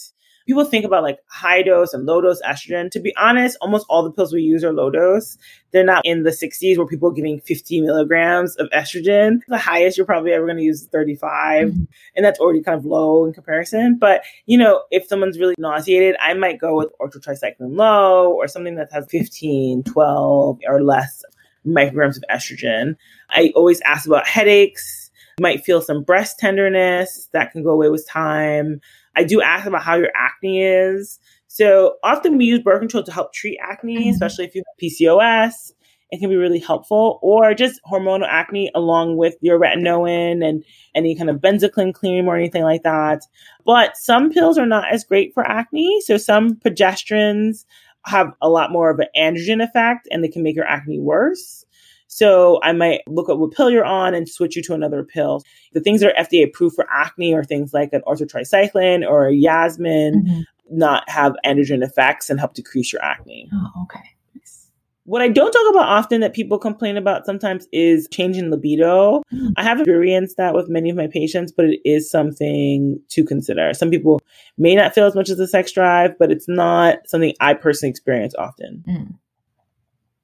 people 0.47 0.65
think 0.65 0.85
about 0.85 1.03
like 1.03 1.19
high 1.27 1.61
dose 1.61 1.93
and 1.93 2.05
low 2.05 2.21
dose 2.21 2.41
estrogen. 2.41 2.89
To 2.91 2.99
be 2.99 3.13
honest, 3.17 3.57
almost 3.61 3.85
all 3.89 4.03
the 4.03 4.11
pills 4.11 4.33
we 4.33 4.41
use 4.41 4.63
are 4.63 4.73
low 4.73 4.89
dose. 4.89 5.37
They're 5.71 5.85
not 5.85 6.05
in 6.05 6.23
the 6.23 6.31
60s 6.31 6.77
where 6.77 6.87
people 6.87 7.09
are 7.09 7.13
giving 7.13 7.39
50 7.39 7.81
milligrams 7.81 8.55
of 8.57 8.69
estrogen. 8.71 9.39
The 9.47 9.57
highest 9.57 9.97
you're 9.97 10.05
probably 10.05 10.33
ever 10.33 10.45
going 10.45 10.57
to 10.57 10.63
use 10.63 10.81
is 10.81 10.87
35. 10.87 11.69
Mm-hmm. 11.69 11.83
And 12.15 12.25
that's 12.25 12.39
already 12.39 12.61
kind 12.61 12.77
of 12.77 12.85
low 12.85 13.25
in 13.25 13.33
comparison. 13.33 13.97
But, 13.99 14.23
you 14.45 14.57
know, 14.57 14.83
if 14.91 15.07
someone's 15.07 15.39
really 15.39 15.55
nauseated, 15.57 16.15
I 16.19 16.33
might 16.33 16.59
go 16.59 16.77
with 16.77 16.89
Ortho 16.99 17.21
Tri-Cyclen 17.21 17.77
low 17.77 18.33
or 18.33 18.47
something 18.47 18.75
that 18.75 18.91
has 18.91 19.05
15, 19.09 19.83
12 19.83 20.59
or 20.67 20.83
less 20.83 21.23
micrograms 21.65 22.17
of 22.17 22.23
estrogen. 22.29 22.95
I 23.29 23.51
always 23.55 23.81
ask 23.81 24.05
about 24.07 24.27
headaches. 24.27 25.11
You 25.37 25.43
might 25.43 25.63
feel 25.63 25.81
some 25.81 26.03
breast 26.03 26.39
tenderness 26.39 27.29
that 27.33 27.51
can 27.51 27.63
go 27.63 27.71
away 27.71 27.89
with 27.89 28.07
time. 28.07 28.81
I 29.15 29.23
do 29.23 29.41
ask 29.41 29.65
about 29.65 29.83
how 29.83 29.95
your 29.95 30.11
acne 30.15 30.63
is. 30.63 31.19
So 31.47 31.95
often 32.03 32.37
we 32.37 32.45
use 32.45 32.59
birth 32.59 32.79
control 32.79 33.03
to 33.03 33.11
help 33.11 33.33
treat 33.33 33.59
acne, 33.61 33.97
mm-hmm. 33.97 34.09
especially 34.09 34.45
if 34.45 34.55
you 34.55 34.63
have 34.65 34.81
PCOS. 34.81 35.71
It 36.11 36.19
can 36.19 36.29
be 36.29 36.35
really 36.35 36.59
helpful, 36.59 37.19
or 37.21 37.53
just 37.53 37.79
hormonal 37.89 38.27
acne 38.27 38.69
along 38.75 39.15
with 39.15 39.35
your 39.39 39.57
retinoin 39.57 40.45
and 40.45 40.63
any 40.93 41.15
kind 41.15 41.29
of 41.29 41.37
benzocaine 41.37 41.93
cream 41.93 42.27
or 42.27 42.35
anything 42.35 42.63
like 42.63 42.83
that. 42.83 43.21
But 43.65 43.95
some 43.95 44.29
pills 44.29 44.57
are 44.57 44.65
not 44.65 44.91
as 44.91 45.05
great 45.05 45.33
for 45.33 45.49
acne. 45.49 46.01
So 46.01 46.17
some 46.17 46.55
progestins 46.55 47.63
have 48.05 48.33
a 48.41 48.49
lot 48.49 48.71
more 48.71 48.89
of 48.89 48.99
an 48.99 49.07
androgen 49.17 49.63
effect 49.63 50.07
and 50.11 50.21
they 50.21 50.27
can 50.27 50.43
make 50.43 50.55
your 50.55 50.65
acne 50.65 50.99
worse. 50.99 51.60
So 52.13 52.59
I 52.61 52.73
might 52.73 53.01
look 53.07 53.29
at 53.29 53.39
what 53.39 53.53
pill 53.53 53.71
you're 53.71 53.85
on 53.85 54.13
and 54.13 54.27
switch 54.27 54.57
you 54.57 54.61
to 54.63 54.73
another 54.73 55.01
pill. 55.01 55.41
The 55.71 55.79
things 55.79 56.01
that 56.01 56.13
are 56.13 56.23
FDA 56.23 56.45
approved 56.45 56.75
for 56.75 56.85
acne 56.91 57.33
are 57.33 57.43
things 57.45 57.73
like 57.73 57.93
an 57.93 58.01
Ortho 58.05 58.27
Tri-Cyclen 58.29 59.07
or 59.07 59.27
a 59.27 59.33
Yasmin, 59.33 60.25
mm-hmm. 60.25 60.41
not 60.77 61.09
have 61.09 61.35
androgen 61.45 61.81
effects 61.81 62.29
and 62.29 62.37
help 62.37 62.53
decrease 62.53 62.91
your 62.91 63.01
acne. 63.01 63.49
Oh, 63.53 63.83
okay. 63.83 64.03
What 65.05 65.21
I 65.21 65.29
don't 65.29 65.51
talk 65.51 65.69
about 65.71 65.87
often 65.87 66.21
that 66.21 66.33
people 66.33 66.59
complain 66.59 66.95
about 66.95 67.25
sometimes 67.25 67.67
is 67.71 68.07
changing 68.11 68.51
libido. 68.51 69.23
Mm. 69.33 69.53
I 69.57 69.63
have 69.63 69.79
experienced 69.79 70.37
that 70.37 70.53
with 70.53 70.69
many 70.69 70.89
of 70.89 70.95
my 70.95 71.07
patients, 71.07 71.51
but 71.51 71.65
it 71.65 71.79
is 71.83 72.09
something 72.09 72.99
to 73.09 73.23
consider. 73.23 73.73
Some 73.73 73.89
people 73.89 74.21
may 74.57 74.75
not 74.75 74.93
feel 74.93 75.05
as 75.05 75.15
much 75.15 75.29
as 75.29 75.39
a 75.39 75.47
sex 75.47 75.71
drive, 75.71 76.17
but 76.19 76.31
it's 76.31 76.47
not 76.47 76.99
something 77.07 77.33
I 77.39 77.55
personally 77.55 77.89
experience 77.89 78.35
often. 78.35 78.83
Mm. 78.87 79.15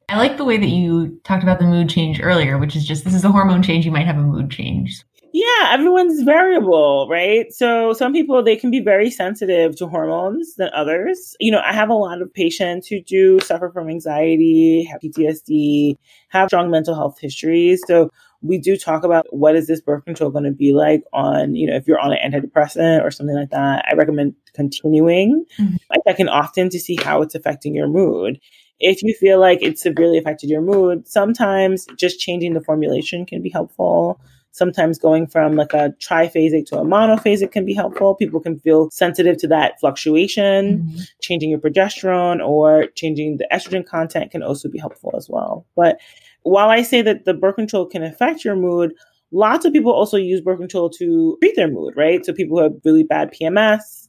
I 0.09 0.17
like 0.17 0.37
the 0.37 0.45
way 0.45 0.57
that 0.57 0.69
you 0.69 1.19
talked 1.25 1.43
about 1.43 1.59
the 1.59 1.65
mood 1.65 1.89
change 1.89 2.21
earlier, 2.21 2.57
which 2.57 2.75
is 2.75 2.85
just 2.85 3.03
this 3.03 3.13
is 3.13 3.25
a 3.25 3.31
hormone 3.31 3.61
change. 3.61 3.85
You 3.85 3.91
might 3.91 4.05
have 4.05 4.17
a 4.17 4.21
mood 4.21 4.49
change. 4.49 5.03
Yeah, 5.33 5.69
everyone's 5.71 6.23
variable, 6.23 7.07
right? 7.11 7.51
So 7.51 7.91
some 7.91 8.13
people 8.13 8.41
they 8.41 8.55
can 8.55 8.71
be 8.71 8.79
very 8.79 9.11
sensitive 9.11 9.75
to 9.75 9.87
hormones 9.87 10.55
than 10.55 10.69
others. 10.73 11.35
You 11.41 11.51
know, 11.51 11.61
I 11.63 11.73
have 11.73 11.89
a 11.89 11.93
lot 11.93 12.21
of 12.21 12.33
patients 12.33 12.87
who 12.87 13.01
do 13.01 13.39
suffer 13.41 13.69
from 13.69 13.89
anxiety, 13.89 14.83
have 14.85 15.01
PTSD, 15.01 15.97
have 16.29 16.47
strong 16.47 16.71
mental 16.71 16.95
health 16.95 17.19
histories. 17.19 17.83
So 17.85 18.09
we 18.41 18.57
do 18.57 18.77
talk 18.77 19.03
about 19.03 19.25
what 19.31 19.55
is 19.55 19.67
this 19.67 19.81
birth 19.81 20.05
control 20.05 20.29
going 20.29 20.45
to 20.45 20.51
be 20.51 20.73
like 20.73 21.03
on, 21.11 21.53
you 21.55 21.67
know, 21.67 21.75
if 21.75 21.85
you're 21.85 21.99
on 21.99 22.13
an 22.13 22.31
antidepressant 22.31 23.03
or 23.03 23.11
something 23.11 23.35
like 23.35 23.49
that. 23.49 23.83
I 23.91 23.95
recommend 23.95 24.35
continuing. 24.53 25.45
Mm-hmm. 25.59 25.75
I 25.91 25.97
check 26.07 26.19
in 26.21 26.29
often 26.29 26.69
to 26.69 26.79
see 26.79 26.95
how 26.95 27.21
it's 27.21 27.35
affecting 27.35 27.75
your 27.75 27.87
mood. 27.89 28.39
If 28.79 29.01
you 29.03 29.13
feel 29.13 29.39
like 29.39 29.59
it's 29.61 29.81
severely 29.81 30.17
affected 30.17 30.49
your 30.49 30.61
mood, 30.61 31.07
sometimes 31.07 31.87
just 31.97 32.19
changing 32.19 32.53
the 32.53 32.61
formulation 32.61 33.25
can 33.25 33.41
be 33.41 33.49
helpful. 33.49 34.19
Sometimes 34.51 34.97
going 34.97 35.27
from 35.27 35.55
like 35.55 35.73
a 35.73 35.93
triphasic 35.99 36.65
to 36.67 36.79
a 36.79 36.83
monophasic 36.83 37.51
can 37.51 37.65
be 37.65 37.73
helpful. 37.73 38.15
People 38.15 38.39
can 38.39 38.59
feel 38.59 38.89
sensitive 38.91 39.37
to 39.37 39.47
that 39.47 39.79
fluctuation. 39.79 40.79
Mm-hmm. 40.79 40.97
Changing 41.21 41.49
your 41.51 41.59
progesterone 41.59 42.43
or 42.45 42.87
changing 42.95 43.37
the 43.37 43.47
estrogen 43.51 43.85
content 43.85 44.31
can 44.31 44.41
also 44.41 44.67
be 44.67 44.79
helpful 44.79 45.13
as 45.15 45.29
well. 45.29 45.65
But 45.75 45.99
while 46.43 46.69
I 46.69 46.81
say 46.81 47.01
that 47.01 47.25
the 47.25 47.33
birth 47.33 47.55
control 47.55 47.85
can 47.85 48.03
affect 48.03 48.43
your 48.43 48.55
mood, 48.55 48.93
lots 49.31 49.65
of 49.65 49.73
people 49.73 49.91
also 49.91 50.17
use 50.17 50.41
birth 50.41 50.59
control 50.59 50.89
to 50.91 51.37
treat 51.41 51.55
their 51.55 51.69
mood, 51.69 51.95
right? 51.95 52.25
So 52.25 52.33
people 52.33 52.57
who 52.57 52.63
have 52.63 52.73
really 52.85 53.03
bad 53.03 53.33
PMS, 53.33 54.06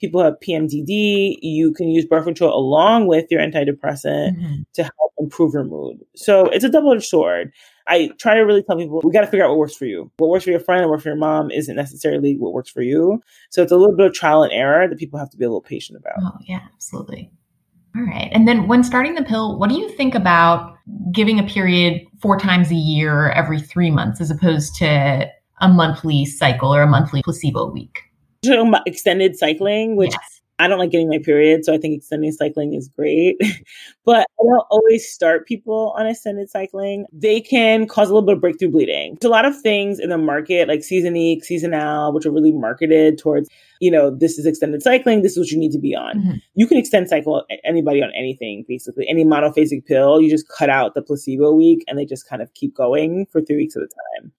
people 0.00 0.22
have 0.22 0.34
PMDD, 0.46 1.36
you 1.42 1.72
can 1.72 1.88
use 1.88 2.04
birth 2.04 2.24
control 2.24 2.56
along 2.56 3.06
with 3.06 3.26
your 3.30 3.40
antidepressant 3.40 4.36
mm-hmm. 4.36 4.62
to 4.74 4.82
help 4.82 5.12
improve 5.18 5.54
your 5.54 5.64
mood. 5.64 5.98
So 6.16 6.46
it's 6.46 6.64
a 6.64 6.68
double 6.68 6.92
edged 6.92 7.04
sword. 7.04 7.52
I 7.86 8.10
try 8.18 8.34
to 8.34 8.40
really 8.40 8.62
tell 8.62 8.76
people 8.76 9.00
we 9.02 9.12
got 9.12 9.22
to 9.22 9.26
figure 9.26 9.44
out 9.44 9.50
what 9.50 9.58
works 9.58 9.74
for 9.74 9.86
you. 9.86 10.10
What 10.18 10.30
works 10.30 10.44
for 10.44 10.50
your 10.50 10.60
friend 10.60 10.82
and 10.82 10.90
works 10.90 11.02
for 11.02 11.08
your 11.08 11.16
mom 11.16 11.50
isn't 11.50 11.74
necessarily 11.74 12.36
what 12.36 12.52
works 12.52 12.70
for 12.70 12.82
you. 12.82 13.22
So 13.50 13.62
it's 13.62 13.72
a 13.72 13.76
little 13.76 13.96
bit 13.96 14.06
of 14.06 14.12
trial 14.12 14.42
and 14.42 14.52
error 14.52 14.88
that 14.88 14.98
people 14.98 15.18
have 15.18 15.30
to 15.30 15.36
be 15.36 15.44
a 15.44 15.48
little 15.48 15.62
patient 15.62 15.98
about. 15.98 16.18
Oh, 16.22 16.38
yeah, 16.46 16.60
absolutely. 16.74 17.30
All 17.96 18.02
right. 18.02 18.28
And 18.32 18.46
then 18.46 18.68
when 18.68 18.84
starting 18.84 19.14
the 19.14 19.24
pill, 19.24 19.58
what 19.58 19.70
do 19.70 19.76
you 19.76 19.88
think 19.90 20.14
about 20.14 20.76
giving 21.12 21.38
a 21.38 21.42
period 21.42 22.02
four 22.20 22.38
times 22.38 22.70
a 22.70 22.74
year 22.74 23.30
every 23.30 23.60
three 23.60 23.90
months 23.90 24.20
as 24.20 24.30
opposed 24.30 24.74
to 24.76 25.28
a 25.60 25.68
monthly 25.68 26.26
cycle 26.26 26.72
or 26.72 26.82
a 26.82 26.86
monthly 26.86 27.22
placebo 27.22 27.70
week? 27.70 28.00
Extended 28.86 29.36
cycling, 29.36 29.96
which 29.96 30.12
yes. 30.12 30.38
I 30.60 30.66
don't 30.66 30.78
like 30.78 30.90
getting 30.90 31.08
my 31.08 31.18
period, 31.18 31.64
so 31.64 31.72
I 31.72 31.78
think 31.78 31.96
extended 31.96 32.34
cycling 32.34 32.74
is 32.74 32.88
great. 32.88 33.36
but 34.04 34.26
I 34.40 34.42
don't 34.42 34.66
always 34.70 35.08
start 35.08 35.46
people 35.46 35.94
on 35.96 36.06
extended 36.06 36.50
cycling. 36.50 37.06
They 37.12 37.40
can 37.40 37.86
cause 37.86 38.10
a 38.10 38.14
little 38.14 38.26
bit 38.26 38.36
of 38.36 38.40
breakthrough 38.40 38.70
bleeding. 38.70 39.16
There's 39.20 39.28
a 39.28 39.32
lot 39.32 39.44
of 39.44 39.58
things 39.60 40.00
in 40.00 40.10
the 40.10 40.18
market, 40.18 40.66
like 40.66 40.80
Seasonique, 40.80 41.44
Seasonale, 41.44 42.12
which 42.12 42.26
are 42.26 42.32
really 42.32 42.50
marketed 42.50 43.18
towards, 43.18 43.48
you 43.80 43.90
know, 43.90 44.10
this 44.10 44.36
is 44.36 44.46
extended 44.46 44.82
cycling, 44.82 45.22
this 45.22 45.32
is 45.32 45.38
what 45.38 45.50
you 45.50 45.58
need 45.58 45.72
to 45.72 45.78
be 45.78 45.94
on. 45.94 46.18
Mm-hmm. 46.18 46.36
You 46.54 46.66
can 46.66 46.76
extend 46.76 47.08
cycle 47.08 47.44
anybody 47.64 48.02
on 48.02 48.10
anything, 48.16 48.64
basically. 48.66 49.06
Any 49.08 49.24
monophasic 49.24 49.86
pill, 49.86 50.20
you 50.20 50.28
just 50.28 50.48
cut 50.48 50.70
out 50.70 50.94
the 50.94 51.02
placebo 51.02 51.52
week 51.52 51.84
and 51.86 51.96
they 51.96 52.04
just 52.04 52.28
kind 52.28 52.42
of 52.42 52.52
keep 52.54 52.74
going 52.74 53.26
for 53.26 53.40
three 53.40 53.56
weeks 53.56 53.76
at 53.76 53.82
a 53.82 53.86
time. 53.86 54.32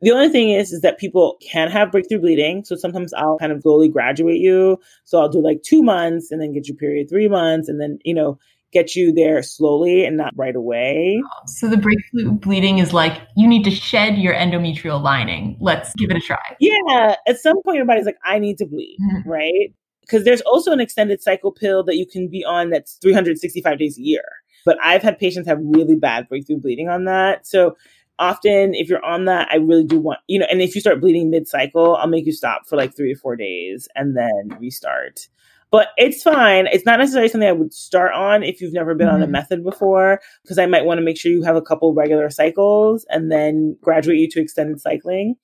The 0.00 0.10
only 0.10 0.28
thing 0.28 0.50
is, 0.50 0.72
is 0.72 0.80
that 0.80 0.98
people 0.98 1.36
can 1.42 1.70
have 1.70 1.92
breakthrough 1.92 2.20
bleeding. 2.20 2.64
So 2.64 2.76
sometimes 2.76 3.12
I'll 3.14 3.38
kind 3.38 3.52
of 3.52 3.62
slowly 3.62 3.88
graduate 3.88 4.38
you. 4.38 4.78
So 5.04 5.20
I'll 5.20 5.28
do 5.28 5.42
like 5.42 5.62
two 5.62 5.82
months 5.82 6.30
and 6.30 6.40
then 6.40 6.52
get 6.52 6.68
your 6.68 6.76
period 6.76 7.08
three 7.08 7.28
months 7.28 7.68
and 7.68 7.80
then, 7.80 7.98
you 8.04 8.14
know, 8.14 8.38
get 8.72 8.94
you 8.94 9.12
there 9.12 9.42
slowly 9.42 10.04
and 10.04 10.16
not 10.16 10.32
right 10.36 10.54
away. 10.54 11.22
So 11.46 11.68
the 11.68 11.76
breakthrough 11.76 12.32
bleeding 12.32 12.78
is 12.78 12.92
like 12.92 13.20
you 13.36 13.48
need 13.48 13.64
to 13.64 13.70
shed 13.70 14.16
your 14.16 14.34
endometrial 14.34 15.02
lining. 15.02 15.56
Let's 15.60 15.92
give 15.94 16.10
it 16.10 16.16
a 16.16 16.20
try. 16.20 16.56
Yeah. 16.60 17.16
At 17.26 17.38
some 17.40 17.62
point, 17.62 17.76
your 17.76 17.86
body's 17.86 18.06
like, 18.06 18.18
I 18.24 18.38
need 18.38 18.58
to 18.58 18.66
bleed, 18.66 18.98
mm-hmm. 19.00 19.28
right? 19.28 19.74
Because 20.02 20.24
there's 20.24 20.40
also 20.42 20.72
an 20.72 20.80
extended 20.80 21.22
cycle 21.22 21.52
pill 21.52 21.84
that 21.84 21.96
you 21.96 22.06
can 22.06 22.28
be 22.28 22.44
on 22.44 22.70
that's 22.70 22.94
365 23.02 23.78
days 23.78 23.98
a 23.98 24.02
year. 24.02 24.24
But 24.64 24.76
I've 24.82 25.02
had 25.02 25.18
patients 25.18 25.46
have 25.48 25.58
really 25.60 25.96
bad 25.96 26.28
breakthrough 26.28 26.58
bleeding 26.58 26.88
on 26.88 27.04
that. 27.04 27.46
So 27.46 27.76
often 28.20 28.74
if 28.74 28.88
you're 28.88 29.04
on 29.04 29.24
that, 29.24 29.48
I 29.50 29.56
really 29.56 29.84
do 29.84 29.98
want, 29.98 30.20
you 30.28 30.38
know, 30.38 30.46
and 30.50 30.62
if 30.62 30.74
you 30.74 30.80
start 30.80 31.00
bleeding 31.00 31.30
mid 31.30 31.48
cycle, 31.48 31.96
I'll 31.96 32.06
make 32.06 32.26
you 32.26 32.32
stop 32.32 32.66
for 32.66 32.76
like 32.76 32.94
three 32.94 33.12
or 33.12 33.16
four 33.16 33.34
days 33.34 33.88
and 33.96 34.16
then 34.16 34.56
restart. 34.60 35.28
But 35.70 35.88
it's 35.96 36.22
fine. 36.22 36.66
It's 36.66 36.84
not 36.84 36.98
necessarily 36.98 37.28
something 37.28 37.48
I 37.48 37.52
would 37.52 37.72
start 37.72 38.12
on 38.12 38.42
if 38.42 38.60
you've 38.60 38.72
never 38.72 38.94
been 38.94 39.06
mm-hmm. 39.06 39.16
on 39.16 39.22
a 39.22 39.24
mm-hmm. 39.26 39.32
method 39.32 39.64
before, 39.64 40.20
because 40.42 40.58
I 40.58 40.66
might 40.66 40.84
want 40.84 40.98
to 40.98 41.04
make 41.04 41.16
sure 41.16 41.30
you 41.30 41.42
have 41.42 41.56
a 41.56 41.62
couple 41.62 41.94
regular 41.94 42.28
cycles 42.28 43.06
and 43.08 43.30
then 43.30 43.76
graduate 43.80 44.18
you 44.18 44.28
to 44.30 44.40
extended 44.40 44.80
cycling. 44.80 45.36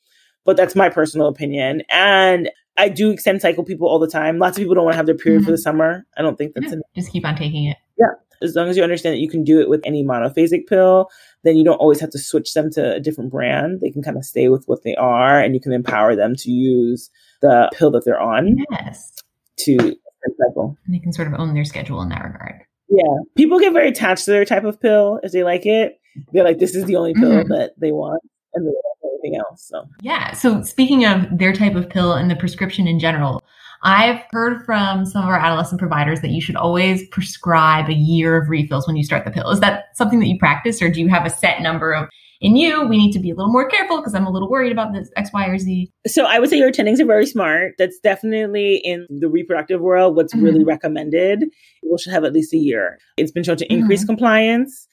But 0.44 0.56
that's 0.56 0.74
my 0.74 0.88
personal 0.88 1.28
opinion. 1.28 1.82
And 1.88 2.50
I 2.76 2.88
do 2.88 3.10
extend 3.10 3.40
cycle 3.40 3.64
people 3.64 3.88
all 3.88 3.98
the 3.98 4.08
time. 4.08 4.38
Lots 4.38 4.58
of 4.58 4.62
people 4.62 4.74
don't 4.74 4.84
want 4.84 4.94
to 4.94 4.98
have 4.98 5.06
their 5.06 5.14
period 5.14 5.40
mm-hmm. 5.40 5.46
for 5.46 5.52
the 5.52 5.58
summer. 5.58 6.04
I 6.16 6.22
don't 6.22 6.36
think 6.36 6.54
that's 6.54 6.72
yeah, 6.72 6.80
just 6.94 7.12
keep 7.12 7.24
on 7.24 7.36
taking 7.36 7.64
it. 7.64 7.76
Yeah. 7.98 8.12
As 8.42 8.54
long 8.54 8.68
as 8.68 8.76
you 8.76 8.82
understand 8.82 9.14
that 9.14 9.20
you 9.20 9.30
can 9.30 9.44
do 9.44 9.60
it 9.60 9.68
with 9.68 9.80
any 9.84 10.04
monophasic 10.04 10.66
pill, 10.66 11.08
then 11.42 11.56
you 11.56 11.64
don't 11.64 11.78
always 11.78 12.00
have 12.00 12.10
to 12.10 12.18
switch 12.18 12.52
them 12.52 12.70
to 12.72 12.96
a 12.96 13.00
different 13.00 13.30
brand. 13.30 13.80
They 13.80 13.90
can 13.90 14.02
kind 14.02 14.16
of 14.16 14.24
stay 14.24 14.48
with 14.48 14.64
what 14.66 14.82
they 14.82 14.94
are 14.96 15.40
and 15.40 15.54
you 15.54 15.60
can 15.60 15.72
empower 15.72 16.14
them 16.14 16.34
to 16.36 16.50
use 16.50 17.10
the 17.40 17.70
pill 17.72 17.90
that 17.92 18.04
they're 18.04 18.20
on. 18.20 18.56
Yes. 18.70 19.12
To 19.60 19.96
cycle. 20.38 20.76
And 20.84 20.94
they 20.94 20.98
can 20.98 21.12
sort 21.12 21.28
of 21.28 21.34
own 21.34 21.54
their 21.54 21.64
schedule 21.64 22.02
in 22.02 22.08
that 22.10 22.24
regard. 22.24 22.62
Yeah. 22.88 23.02
People 23.36 23.58
get 23.58 23.72
very 23.72 23.88
attached 23.88 24.26
to 24.26 24.32
their 24.32 24.44
type 24.44 24.64
of 24.64 24.80
pill 24.80 25.20
if 25.22 25.32
they 25.32 25.44
like 25.44 25.64
it. 25.64 25.98
They're 26.32 26.44
like, 26.44 26.58
this 26.58 26.74
is 26.74 26.84
the 26.84 26.96
only 26.96 27.14
pill 27.14 27.30
mm-hmm. 27.30 27.52
that 27.52 27.78
they 27.78 27.92
want. 27.92 28.22
And 28.54 28.66
they 28.66 28.70
don't 28.70 28.96
anything 29.26 29.38
else. 29.38 29.66
So 29.66 29.88
yeah. 30.02 30.32
So 30.32 30.62
speaking 30.62 31.04
of 31.04 31.26
their 31.38 31.52
type 31.52 31.74
of 31.74 31.88
pill 31.88 32.12
and 32.12 32.30
the 32.30 32.36
prescription 32.36 32.86
in 32.86 32.98
general, 32.98 33.42
I've 33.82 34.22
heard 34.30 34.64
from 34.64 35.04
some 35.06 35.22
of 35.22 35.28
our 35.28 35.38
adolescent 35.38 35.78
providers 35.78 36.20
that 36.20 36.30
you 36.30 36.40
should 36.40 36.56
always 36.56 37.06
prescribe 37.08 37.88
a 37.88 37.94
year 37.94 38.36
of 38.36 38.48
refills 38.48 38.86
when 38.86 38.96
you 38.96 39.04
start 39.04 39.24
the 39.24 39.30
pill. 39.30 39.50
Is 39.50 39.60
that 39.60 39.86
something 39.94 40.20
that 40.20 40.26
you 40.26 40.38
practice, 40.38 40.80
or 40.82 40.88
do 40.88 41.00
you 41.00 41.08
have 41.08 41.26
a 41.26 41.30
set 41.30 41.62
number 41.62 41.92
of 41.92 42.08
in 42.40 42.56
you, 42.56 42.86
we 42.86 42.98
need 42.98 43.12
to 43.12 43.18
be 43.18 43.30
a 43.30 43.34
little 43.34 43.50
more 43.50 43.68
careful 43.68 43.96
because 43.98 44.14
I'm 44.14 44.26
a 44.26 44.30
little 44.30 44.50
worried 44.50 44.72
about 44.72 44.92
this 44.92 45.10
X, 45.16 45.30
Y, 45.32 45.46
or 45.46 45.58
Z. 45.58 45.90
So 46.06 46.26
I 46.26 46.38
would 46.38 46.50
say 46.50 46.58
your 46.58 46.70
attendings 46.70 47.00
are 47.00 47.06
very 47.06 47.26
smart. 47.26 47.72
That's 47.78 47.98
definitely 47.98 48.76
in 48.84 49.06
the 49.08 49.28
reproductive 49.28 49.80
world 49.80 50.16
what's 50.16 50.34
mm-hmm. 50.34 50.44
really 50.44 50.64
recommended. 50.64 51.44
People 51.82 51.96
should 51.96 52.12
have 52.12 52.24
at 52.24 52.34
least 52.34 52.52
a 52.52 52.58
year. 52.58 52.98
It's 53.16 53.32
been 53.32 53.42
shown 53.42 53.56
to 53.56 53.72
increase 53.72 54.02
mm-hmm. 54.02 54.08
compliance 54.08 54.86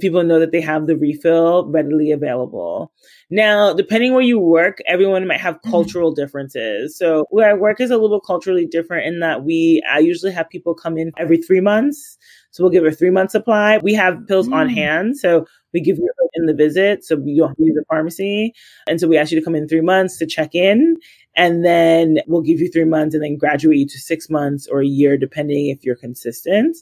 people 0.00 0.22
know 0.24 0.40
that 0.40 0.52
they 0.52 0.60
have 0.60 0.86
the 0.86 0.96
refill 0.96 1.66
readily 1.70 2.10
available. 2.10 2.92
Now, 3.30 3.72
depending 3.72 4.12
where 4.12 4.22
you 4.22 4.38
work, 4.38 4.78
everyone 4.86 5.26
might 5.26 5.40
have 5.40 5.56
mm-hmm. 5.56 5.70
cultural 5.70 6.10
mm-hmm. 6.10 6.22
differences. 6.22 6.96
So 6.96 7.26
where 7.30 7.50
I 7.50 7.54
work 7.54 7.80
is 7.80 7.90
a 7.90 7.98
little 7.98 8.20
culturally 8.20 8.66
different 8.66 9.06
in 9.06 9.20
that 9.20 9.44
we 9.44 9.82
I 9.90 9.98
usually 9.98 10.32
have 10.32 10.48
people 10.48 10.74
come 10.74 10.98
in 10.98 11.12
every 11.16 11.38
three 11.38 11.60
months. 11.60 12.18
So 12.50 12.62
we'll 12.62 12.70
give 12.70 12.84
a 12.84 12.92
three 12.92 13.10
month 13.10 13.30
supply. 13.30 13.78
We 13.78 13.94
have 13.94 14.26
pills 14.26 14.48
mm. 14.48 14.54
on 14.54 14.68
hand. 14.68 15.18
So 15.18 15.46
we 15.72 15.80
give 15.80 15.98
you 15.98 16.08
in 16.34 16.46
the 16.46 16.54
visit. 16.54 17.04
So 17.04 17.20
you 17.24 17.38
don't 17.38 17.48
have 17.48 17.56
to 17.56 17.64
use 17.64 17.74
the 17.74 17.84
pharmacy. 17.88 18.52
And 18.86 19.00
so 19.00 19.08
we 19.08 19.16
ask 19.16 19.32
you 19.32 19.38
to 19.38 19.44
come 19.44 19.54
in 19.54 19.68
three 19.68 19.80
months 19.80 20.18
to 20.18 20.26
check 20.26 20.54
in. 20.54 20.96
And 21.36 21.64
then 21.64 22.18
we'll 22.26 22.42
give 22.42 22.60
you 22.60 22.70
three 22.70 22.84
months 22.84 23.14
and 23.14 23.24
then 23.24 23.36
graduate 23.36 23.78
you 23.78 23.86
to 23.86 23.98
six 23.98 24.30
months 24.30 24.68
or 24.68 24.82
a 24.82 24.86
year, 24.86 25.16
depending 25.16 25.68
if 25.68 25.84
you're 25.84 25.96
consistent. 25.96 26.76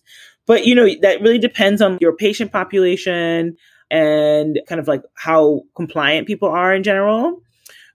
But, 0.46 0.66
you 0.66 0.74
know, 0.74 0.88
that 1.02 1.20
really 1.20 1.38
depends 1.38 1.80
on 1.80 1.98
your 2.00 2.16
patient 2.16 2.52
population 2.52 3.56
and 3.90 4.58
kind 4.68 4.80
of 4.80 4.88
like 4.88 5.02
how 5.14 5.62
compliant 5.76 6.26
people 6.26 6.48
are 6.48 6.74
in 6.74 6.82
general. 6.82 7.42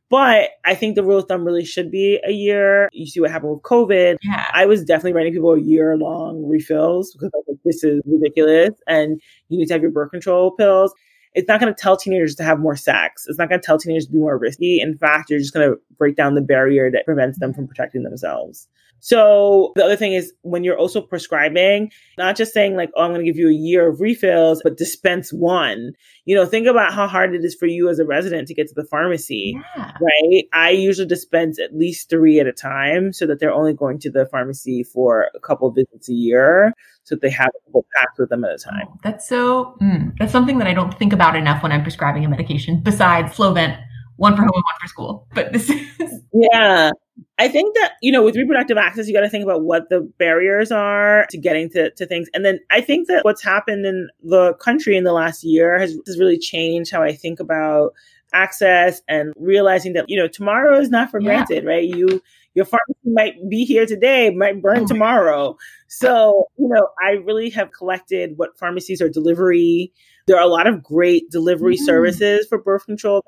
But 0.10 0.51
I 0.63 0.74
think 0.74 0.96
the 0.96 1.04
rule 1.04 1.18
of 1.18 1.27
thumb 1.27 1.44
really 1.44 1.66
should 1.66 1.92
be 1.92 2.20
a 2.25 2.32
year. 2.32 2.88
You 2.94 3.06
see 3.06 3.20
what 3.20 3.30
happened 3.30 3.51
with 3.51 3.63
COVID. 3.63 4.16
Yeah. 4.24 4.46
I 4.54 4.66
was 4.66 4.86
definitely 4.86 5.13
writing 5.13 5.34
people 5.34 5.51
a 5.51 5.60
year 5.60 5.98
long 5.98 6.48
refills 6.48 7.12
because 7.12 7.30
I 7.34 7.38
was 7.38 7.46
like, 7.50 7.58
this 7.66 7.84
is 7.84 8.01
ridiculous. 8.06 8.72
And 8.88 9.20
you 9.50 9.58
need 9.58 9.66
to 9.66 9.74
have 9.74 9.82
your 9.82 9.92
birth 9.92 10.12
control 10.12 10.51
pills. 10.51 10.94
It's 11.34 11.48
not 11.50 11.60
going 11.60 11.74
to 11.74 11.80
tell 11.80 11.98
teenagers 11.98 12.36
to 12.36 12.44
have 12.44 12.60
more 12.60 12.77
sex. 12.77 13.25
It's 13.27 13.38
not 13.38 13.50
going 13.50 13.60
to 13.60 13.66
tell 13.66 13.77
teenagers 13.77 14.06
to 14.06 14.13
be 14.13 14.20
more 14.20 14.38
risky. 14.38 14.80
In 14.80 14.98
fact, 14.98 15.30
you're 15.30 15.39
just 15.39 15.54
going 15.54 15.70
to 15.70 15.77
break 15.98 16.16
down 16.16 16.36
the 16.36 16.42
barrier 16.42 16.89
that 16.89 17.04
prevents 17.06 17.38
them 17.39 17.54
from 17.54 17.68
protecting 17.68 18.04
themselves. 18.04 18.68
So 19.00 19.72
the 19.75 19.84
other 19.84 19.96
thing 19.96 20.13
is 20.13 20.34
when 20.42 20.63
you're 20.63 20.77
also 20.77 21.01
prescribing, 21.01 21.92
not 22.18 22.36
just 22.36 22.54
saying 22.54 22.75
like, 22.75 22.89
oh, 22.96 23.04
I'm 23.04 23.12
going 23.12 23.25
to 23.25 23.32
give 23.32 23.38
you 23.38 23.50
a 23.50 23.54
year 23.54 23.88
of 23.88 24.01
refills, 24.01 24.62
but 24.63 24.77
dispense 24.77 25.32
one. 25.32 25.92
You 26.25 26.36
know, 26.36 26.46
think 26.46 26.68
about 26.68 26.94
how 26.94 27.08
hard 27.08 27.34
it 27.34 27.44
is 27.44 27.56
for 27.56 27.68
you 27.68 27.89
as 27.89 28.00
a 28.00 28.06
resident 28.06 28.48
to 28.48 28.54
get 28.54 28.68
to 28.68 28.74
the 28.75 28.86
pharmacy, 28.86 29.60
yeah. 29.77 29.92
right? 30.01 30.44
I 30.54 30.72
usually 30.72 31.08
dispense 31.08 31.60
at 31.60 31.75
least 31.75 32.10
three 32.10 32.39
at 32.39 32.48
a 32.48 32.54
time 32.54 33.13
so 33.13 33.25
that 33.27 33.39
they're 33.39 33.54
only 33.54 33.74
going 33.74 34.00
to 34.00 34.12
the 34.12 34.25
pharmacy 34.25 34.84
for 34.84 35.30
a 35.36 35.39
couple 35.39 35.70
visits 35.72 36.10
a 36.10 36.13
year 36.13 36.74
so 37.04 37.16
that 37.16 37.22
they 37.22 37.30
have 37.30 37.50
a 37.50 37.66
couple 37.68 37.86
packs 37.96 38.20
with 38.20 38.30
them 38.30 38.44
at 38.44 38.51
a 38.51 38.58
time. 38.58 38.88
Oh, 38.89 38.98
that's 39.04 39.30
so, 39.30 39.77
mm, 39.82 40.13
that's 40.20 40.32
something 40.32 40.58
that 40.58 40.68
I 40.68 40.74
don't 40.74 40.98
think 40.98 41.13
about 41.13 41.36
enough 41.36 41.63
when 41.63 41.72
I'm 41.72 41.84
prescribing 41.84 42.25
a 42.25 42.30
medication 42.30 42.82
besides 42.84 43.36
Flovent 43.36 43.82
one 44.18 44.36
for 44.36 44.42
home 44.42 44.51
and 44.54 44.63
one 44.63 44.75
for 44.82 44.88
school. 44.88 45.27
But 45.34 45.54
this 45.54 45.70
is 46.00 46.22
yeah. 46.34 46.92
I 47.39 47.47
think 47.47 47.75
that, 47.75 47.93
you 48.01 48.12
know, 48.12 48.24
with 48.24 48.36
reproductive 48.36 48.77
access, 48.77 49.07
you 49.07 49.13
got 49.13 49.21
to 49.21 49.29
think 49.29 49.43
about 49.43 49.63
what 49.63 49.89
the 49.89 50.01
barriers 50.17 50.71
are 50.71 51.25
to 51.29 51.38
getting 51.38 51.69
to, 51.71 51.91
to 51.91 52.05
things. 52.05 52.27
And 52.33 52.43
then 52.43 52.59
I 52.71 52.81
think 52.81 53.07
that 53.07 53.24
what's 53.25 53.43
happened 53.43 53.86
in 53.86 54.09
the 54.24 54.53
country 54.55 54.97
in 54.97 55.03
the 55.03 55.13
last 55.13 55.43
year 55.43 55.79
has, 55.79 55.97
has 56.07 56.19
really 56.19 56.38
changed 56.38 56.91
how 56.91 57.03
I 57.03 57.13
think 57.13 57.39
about 57.39 57.93
access 58.33 59.01
and 59.07 59.33
realizing 59.38 59.93
that, 59.93 60.05
you 60.07 60.17
know, 60.17 60.27
tomorrow 60.27 60.79
is 60.79 60.89
not 60.89 61.12
for 61.12 61.19
yeah. 61.21 61.25
granted, 61.25 61.65
right? 61.65 61.83
You, 61.83 62.21
your 62.55 62.65
pharmacy 62.65 63.00
might 63.05 63.36
be 63.50 63.65
here 63.65 63.86
today, 63.86 64.31
might 64.31 64.62
burn 64.62 64.79
oh 64.79 64.88
tomorrow. 64.88 65.57
So, 65.88 66.45
you 66.57 66.67
know, 66.67 66.89
I 67.03 67.12
really 67.12 67.50
have 67.51 67.71
collected 67.71 68.33
what 68.38 68.57
pharmacies 68.57 69.01
are 69.01 69.09
delivery. 69.09 69.93
There 70.25 70.38
are 70.38 70.43
a 70.43 70.47
lot 70.47 70.67
of 70.67 70.83
great 70.83 71.29
delivery 71.29 71.75
mm-hmm. 71.75 71.86
services 71.86 72.47
for 72.47 72.57
birth 72.57 72.86
control 72.86 73.24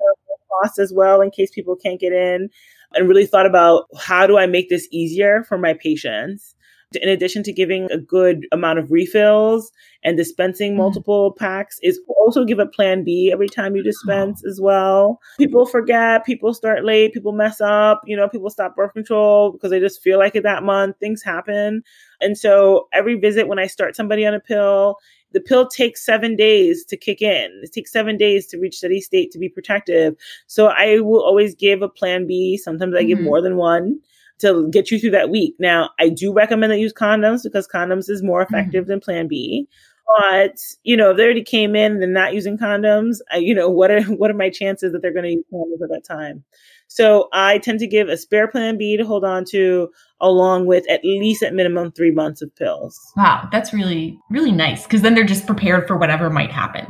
cost 0.62 0.78
as 0.78 0.92
well 0.92 1.20
in 1.20 1.30
case 1.30 1.50
people 1.50 1.76
can't 1.76 2.00
get 2.00 2.12
in 2.12 2.50
and 2.94 3.08
really 3.08 3.26
thought 3.26 3.46
about 3.46 3.86
how 3.98 4.26
do 4.26 4.38
I 4.38 4.46
make 4.46 4.68
this 4.68 4.88
easier 4.90 5.42
for 5.44 5.58
my 5.58 5.74
patients? 5.74 6.54
In 7.00 7.08
addition 7.08 7.44
to 7.44 7.52
giving 7.52 7.88
a 7.92 7.98
good 7.98 8.48
amount 8.50 8.80
of 8.80 8.90
refills 8.90 9.70
and 10.02 10.16
dispensing 10.16 10.72
mm-hmm. 10.72 10.78
multiple 10.78 11.32
packs, 11.38 11.78
is 11.84 12.00
also 12.08 12.44
give 12.44 12.58
a 12.58 12.66
plan 12.66 13.04
B 13.04 13.30
every 13.32 13.48
time 13.48 13.76
you 13.76 13.82
dispense 13.84 14.44
as 14.44 14.60
well. 14.60 15.20
People 15.38 15.66
forget, 15.66 16.26
people 16.26 16.52
start 16.52 16.84
late, 16.84 17.12
people 17.12 17.30
mess 17.30 17.60
up, 17.60 18.00
you 18.06 18.16
know, 18.16 18.28
people 18.28 18.50
stop 18.50 18.74
birth 18.74 18.92
control 18.92 19.52
because 19.52 19.70
they 19.70 19.78
just 19.78 20.02
feel 20.02 20.18
like 20.18 20.34
it 20.34 20.42
that 20.42 20.64
month. 20.64 20.96
Things 20.98 21.22
happen. 21.22 21.84
And 22.20 22.36
so 22.36 22.88
every 22.92 23.14
visit 23.14 23.46
when 23.46 23.60
I 23.60 23.68
start 23.68 23.94
somebody 23.94 24.26
on 24.26 24.34
a 24.34 24.40
pill, 24.40 24.96
the 25.32 25.40
pill 25.40 25.68
takes 25.68 26.04
seven 26.04 26.36
days 26.36 26.84
to 26.86 26.96
kick 26.96 27.22
in. 27.22 27.60
It 27.62 27.72
takes 27.72 27.92
seven 27.92 28.16
days 28.16 28.46
to 28.48 28.58
reach 28.58 28.78
steady 28.78 29.00
state 29.00 29.30
to 29.32 29.38
be 29.38 29.48
protective. 29.48 30.16
So 30.46 30.68
I 30.68 31.00
will 31.00 31.22
always 31.22 31.54
give 31.54 31.82
a 31.82 31.88
plan 31.88 32.26
B. 32.26 32.56
Sometimes 32.56 32.94
I 32.94 33.00
mm-hmm. 33.00 33.08
give 33.08 33.20
more 33.20 33.40
than 33.40 33.56
one 33.56 33.98
to 34.38 34.68
get 34.70 34.90
you 34.90 34.98
through 34.98 35.10
that 35.10 35.30
week. 35.30 35.54
Now, 35.58 35.90
I 35.98 36.08
do 36.08 36.32
recommend 36.32 36.72
that 36.72 36.78
you 36.78 36.84
use 36.84 36.92
condoms 36.92 37.42
because 37.42 37.68
condoms 37.68 38.08
is 38.08 38.22
more 38.22 38.42
effective 38.42 38.84
mm-hmm. 38.84 38.90
than 38.90 39.00
plan 39.00 39.28
B. 39.28 39.68
But 40.18 40.58
you 40.82 40.96
know, 40.96 41.10
if 41.10 41.16
they 41.16 41.24
already 41.24 41.44
came 41.44 41.76
in 41.76 41.92
and 41.92 42.02
they're 42.02 42.08
not 42.08 42.34
using 42.34 42.58
condoms, 42.58 43.18
I, 43.30 43.36
you 43.36 43.54
know, 43.54 43.68
what 43.68 43.90
are 43.90 44.02
what 44.16 44.30
are 44.30 44.34
my 44.34 44.50
chances 44.50 44.92
that 44.92 45.02
they're 45.02 45.12
going 45.12 45.24
to 45.24 45.30
use 45.32 45.44
condoms 45.52 45.82
at 45.82 45.90
that 45.90 46.04
time? 46.04 46.42
So 46.90 47.28
I 47.32 47.58
tend 47.58 47.78
to 47.78 47.86
give 47.86 48.08
a 48.08 48.16
spare 48.16 48.48
plan 48.48 48.76
B 48.76 48.96
to 48.96 49.04
hold 49.04 49.24
on 49.24 49.44
to 49.50 49.90
along 50.20 50.66
with 50.66 50.84
at 50.90 51.04
least 51.04 51.40
at 51.40 51.54
minimum 51.54 51.92
three 51.92 52.10
months 52.10 52.42
of 52.42 52.54
pills. 52.56 53.00
Wow, 53.16 53.48
that's 53.52 53.72
really, 53.72 54.18
really 54.28 54.50
nice 54.50 54.82
because 54.82 55.00
then 55.02 55.14
they're 55.14 55.22
just 55.22 55.46
prepared 55.46 55.86
for 55.86 55.96
whatever 55.96 56.28
might 56.30 56.50
happen. 56.50 56.88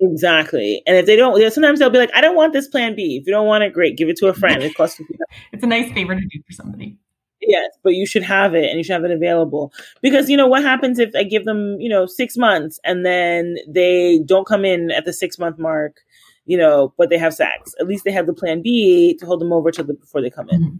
Exactly. 0.00 0.82
And 0.86 0.96
if 0.96 1.04
they 1.04 1.14
don't, 1.14 1.38
sometimes 1.52 1.78
they'll 1.78 1.90
be 1.90 1.98
like, 1.98 2.14
I 2.14 2.22
don't 2.22 2.36
want 2.36 2.54
this 2.54 2.68
plan 2.68 2.96
B. 2.96 3.18
If 3.20 3.26
you 3.26 3.32
don't 3.32 3.46
want 3.46 3.64
it, 3.64 3.74
great. 3.74 3.98
Give 3.98 4.08
it 4.08 4.16
to 4.16 4.28
a 4.28 4.34
friend. 4.34 4.62
It 4.62 4.74
costs 4.74 4.98
It's 5.52 5.62
a 5.62 5.66
nice 5.66 5.92
favor 5.92 6.14
to 6.14 6.20
do 6.20 6.42
for 6.46 6.52
somebody. 6.52 6.96
Yes, 7.42 7.68
but 7.84 7.94
you 7.94 8.06
should 8.06 8.22
have 8.22 8.54
it 8.54 8.64
and 8.70 8.78
you 8.78 8.84
should 8.84 8.94
have 8.94 9.04
it 9.04 9.10
available. 9.10 9.72
Because, 10.00 10.30
you 10.30 10.38
know, 10.38 10.46
what 10.46 10.62
happens 10.62 10.98
if 10.98 11.10
I 11.14 11.22
give 11.22 11.44
them, 11.44 11.76
you 11.80 11.90
know, 11.90 12.06
six 12.06 12.38
months 12.38 12.80
and 12.82 13.04
then 13.04 13.56
they 13.68 14.20
don't 14.24 14.46
come 14.46 14.64
in 14.64 14.90
at 14.90 15.04
the 15.04 15.12
six 15.12 15.38
month 15.38 15.58
mark 15.58 16.00
you 16.48 16.56
know, 16.56 16.94
but 16.96 17.10
they 17.10 17.18
have 17.18 17.34
sex. 17.34 17.74
At 17.78 17.86
least 17.86 18.04
they 18.04 18.10
have 18.10 18.26
the 18.26 18.32
plan 18.32 18.62
B 18.62 19.16
to 19.20 19.26
hold 19.26 19.40
them 19.40 19.52
over 19.52 19.70
to 19.70 19.82
the 19.82 19.94
before 19.94 20.22
they 20.22 20.30
come 20.30 20.48
in. 20.48 20.62
Mm-hmm. 20.62 20.76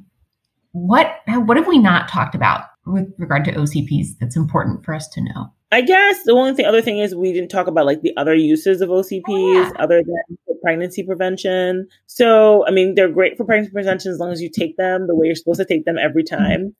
What 0.72 1.20
what 1.26 1.56
have 1.56 1.66
we 1.66 1.78
not 1.78 2.08
talked 2.08 2.34
about 2.34 2.64
with 2.87 3.12
regard 3.18 3.44
to 3.44 3.52
OCPs 3.52 4.18
that's 4.18 4.37
important 4.37 4.84
for 4.84 4.94
us 4.94 5.06
to 5.08 5.20
know? 5.20 5.52
I 5.70 5.82
guess 5.82 6.22
the 6.25 6.32
only 6.32 6.54
thing 6.54 6.64
other 6.64 6.80
thing 6.80 6.98
is 6.98 7.14
we 7.14 7.32
didn't 7.32 7.50
talk 7.50 7.66
about 7.66 7.84
like 7.84 8.00
the 8.00 8.16
other 8.16 8.34
uses 8.34 8.80
of 8.80 8.88
OCPs 8.88 9.22
oh, 9.28 9.52
yeah. 9.52 9.70
other 9.78 10.02
than 10.02 10.38
pregnancy 10.62 11.02
prevention. 11.02 11.87
So, 12.06 12.66
I 12.66 12.70
mean, 12.70 12.94
they're 12.94 13.10
great 13.10 13.37
for 13.37 13.44
pregnancy 13.44 13.72
prevention 13.72 14.10
as 14.10 14.18
long 14.18 14.32
as 14.32 14.40
you 14.40 14.50
take 14.50 14.76
them 14.76 15.06
the 15.06 15.14
way 15.14 15.26
you're 15.26 15.37
supposed 15.37 15.60
to 15.60 15.66
take 15.66 15.84
them 15.84 15.98
every 15.98 16.25
mm-hmm. 16.25 16.42
time. 16.42 16.76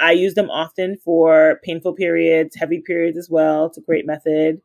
I 0.00 0.12
use 0.12 0.34
them 0.34 0.50
often 0.50 0.96
for 1.04 1.60
painful 1.64 1.94
periods, 1.94 2.56
heavy 2.56 2.80
periods 2.80 3.18
as 3.18 3.28
well. 3.30 3.66
It's 3.66 3.78
a 3.78 3.82
great 3.82 4.06
method 4.06 4.60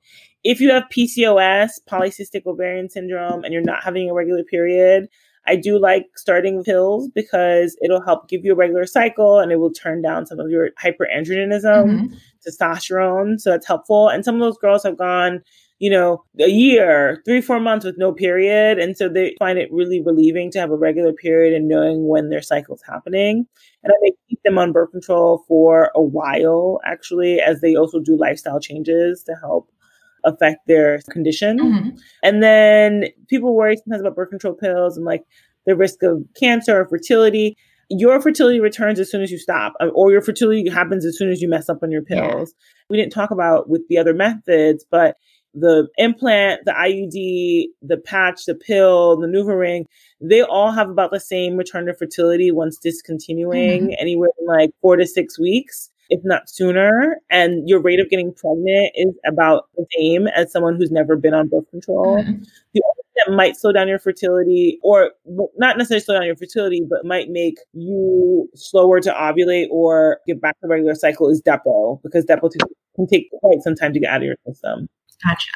if 0.47 0.61
you 0.61 0.71
have 0.71 0.83
PCOS, 0.89 1.71
polycystic 1.89 2.45
ovarian 2.45 2.89
syndrome, 2.89 3.43
and 3.43 3.53
you're 3.53 3.61
not 3.61 3.83
having 3.83 4.09
a 4.09 4.13
regular 4.13 4.45
period, 4.45 5.09
I 5.45 5.57
do 5.57 5.77
like 5.77 6.05
starting 6.15 6.63
pills 6.63 7.09
because 7.13 7.77
it'll 7.81 8.01
help 8.01 8.29
give 8.29 8.45
you 8.45 8.53
a 8.53 8.55
regular 8.55 8.85
cycle 8.85 9.39
and 9.39 9.51
it 9.51 9.57
will 9.57 9.71
turn 9.71 10.01
down 10.01 10.25
some 10.25 10.39
of 10.39 10.49
your 10.49 10.69
hyperandrogenism, 10.81 11.63
mm-hmm. 11.63 12.15
testosterone. 12.47 13.39
So 13.39 13.51
that's 13.51 13.67
helpful. 13.67 14.07
And 14.07 14.23
some 14.23 14.35
of 14.35 14.41
those 14.41 14.57
girls 14.57 14.83
have 14.83 14.97
gone, 14.97 15.41
you 15.79 15.91
know, 15.91 16.23
a 16.39 16.49
year, 16.49 17.21
three, 17.25 17.39
four 17.39 17.59
months 17.59 17.85
with 17.85 17.97
no 17.97 18.11
period. 18.11 18.79
And 18.79 18.97
so 18.97 19.07
they 19.07 19.35
find 19.37 19.59
it 19.59 19.71
really 19.71 20.01
relieving 20.01 20.49
to 20.51 20.59
have 20.59 20.71
a 20.71 20.77
regular 20.77 21.13
period 21.13 21.53
and 21.53 21.67
knowing 21.67 22.07
when 22.07 22.29
their 22.29 22.41
cycle's 22.41 22.81
happening. 22.81 23.45
And 23.83 23.93
I 23.93 23.95
may 24.01 24.11
keep 24.27 24.41
them 24.43 24.57
on 24.57 24.71
birth 24.71 24.91
control 24.91 25.43
for 25.47 25.91
a 25.93 26.01
while, 26.01 26.79
actually, 26.83 27.39
as 27.39 27.61
they 27.61 27.75
also 27.75 27.99
do 27.99 28.17
lifestyle 28.17 28.59
changes 28.59 29.23
to 29.23 29.35
help 29.39 29.69
affect 30.23 30.65
their 30.67 30.99
condition. 31.11 31.59
Mm-hmm. 31.59 31.89
And 32.23 32.41
then 32.41 33.05
people 33.29 33.55
worry 33.55 33.77
sometimes 33.77 34.01
about 34.01 34.15
birth 34.15 34.29
control 34.29 34.55
pills 34.55 34.97
and 34.97 35.05
like 35.05 35.23
the 35.67 35.75
risk 35.75 36.01
of 36.01 36.23
cancer 36.39 36.81
or 36.81 36.87
fertility. 36.87 37.55
Your 37.89 38.19
fertility 38.19 38.59
returns 38.59 38.99
as 38.99 39.09
soon 39.09 39.21
as 39.21 39.31
you 39.31 39.37
stop, 39.37 39.73
uh, 39.79 39.87
or 39.87 40.11
your 40.11 40.21
fertility 40.21 40.67
happens 40.69 41.05
as 41.05 41.17
soon 41.17 41.29
as 41.29 41.41
you 41.41 41.47
mess 41.47 41.69
up 41.69 41.83
on 41.83 41.91
your 41.91 42.01
pills. 42.01 42.53
Yeah. 42.57 42.85
We 42.89 42.97
didn't 42.97 43.13
talk 43.13 43.31
about 43.31 43.69
with 43.69 43.87
the 43.87 43.97
other 43.97 44.13
methods, 44.13 44.85
but 44.89 45.15
the 45.59 45.87
implant, 45.97 46.65
the 46.65 46.71
IUD, 46.71 47.67
the 47.81 47.97
patch, 47.97 48.45
the 48.45 48.55
pill, 48.55 49.17
the 49.19 49.27
NuvaRing, 49.27 49.85
they 50.21 50.41
all 50.41 50.71
have 50.71 50.89
about 50.89 51.11
the 51.11 51.19
same 51.19 51.57
return 51.57 51.85
to 51.85 51.93
fertility 51.93 52.51
once 52.51 52.77
discontinuing, 52.77 53.83
mm-hmm. 53.83 53.93
anywhere 53.99 54.29
from 54.37 54.47
like 54.47 54.71
four 54.81 54.95
to 54.95 55.05
six 55.05 55.39
weeks 55.39 55.89
if 56.09 56.21
not 56.23 56.49
sooner. 56.49 57.17
And 57.29 57.67
your 57.67 57.81
rate 57.81 57.99
of 57.99 58.09
getting 58.09 58.33
pregnant 58.33 58.91
is 58.95 59.13
about 59.25 59.69
the 59.75 59.85
same 59.97 60.27
as 60.27 60.51
someone 60.51 60.75
who's 60.75 60.91
never 60.91 61.15
been 61.15 61.33
on 61.33 61.47
birth 61.47 61.69
control. 61.69 62.17
Mm-hmm. 62.17 62.43
The 62.73 62.83
only 62.83 63.03
thing 63.03 63.25
that 63.25 63.31
might 63.33 63.57
slow 63.57 63.71
down 63.71 63.87
your 63.87 63.99
fertility, 63.99 64.79
or 64.83 65.11
not 65.57 65.77
necessarily 65.77 66.03
slow 66.03 66.15
down 66.15 66.25
your 66.25 66.35
fertility, 66.35 66.83
but 66.87 67.05
might 67.05 67.29
make 67.29 67.57
you 67.73 68.49
slower 68.55 68.99
to 69.01 69.11
ovulate 69.11 69.67
or 69.69 70.19
get 70.27 70.41
back 70.41 70.59
to 70.61 70.67
regular 70.67 70.95
cycle 70.95 71.29
is 71.29 71.41
Depo, 71.41 72.01
because 72.03 72.25
Depo 72.25 72.51
can 72.95 73.07
take 73.07 73.29
quite 73.39 73.61
some 73.61 73.75
time 73.75 73.93
to 73.93 73.99
get 73.99 74.09
out 74.09 74.21
of 74.21 74.23
your 74.23 74.35
system. 74.47 74.87
Gotcha. 75.23 75.51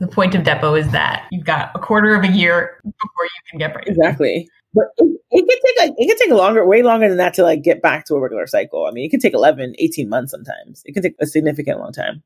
The 0.00 0.08
point 0.08 0.34
of 0.34 0.42
Depo 0.42 0.78
is 0.78 0.90
that 0.92 1.26
you've 1.30 1.44
got 1.44 1.70
a 1.74 1.78
quarter 1.78 2.14
of 2.14 2.24
a 2.24 2.28
year 2.28 2.80
before 2.84 3.24
you 3.24 3.50
can 3.50 3.58
get 3.58 3.72
pregnant. 3.72 3.96
Exactly. 3.96 4.48
But 4.74 4.86
it, 4.98 5.20
it 5.30 5.48
can 5.48 5.58
take 5.64 5.78
like 5.78 5.94
it 5.98 6.06
can 6.06 6.18
take 6.18 6.36
longer, 6.36 6.66
way 6.66 6.82
longer 6.82 7.08
than 7.08 7.16
that 7.18 7.34
to 7.34 7.42
like 7.42 7.62
get 7.62 7.80
back 7.80 8.04
to 8.06 8.14
a 8.14 8.20
regular 8.20 8.46
cycle. 8.46 8.86
I 8.86 8.90
mean, 8.90 9.06
it 9.06 9.10
can 9.10 9.20
take 9.20 9.32
11, 9.32 9.74
18 9.78 10.08
months 10.08 10.30
sometimes. 10.30 10.82
It 10.84 10.92
can 10.92 11.02
take 11.02 11.14
a 11.20 11.26
significant 11.26 11.80
long 11.80 11.92
time. 11.92 12.22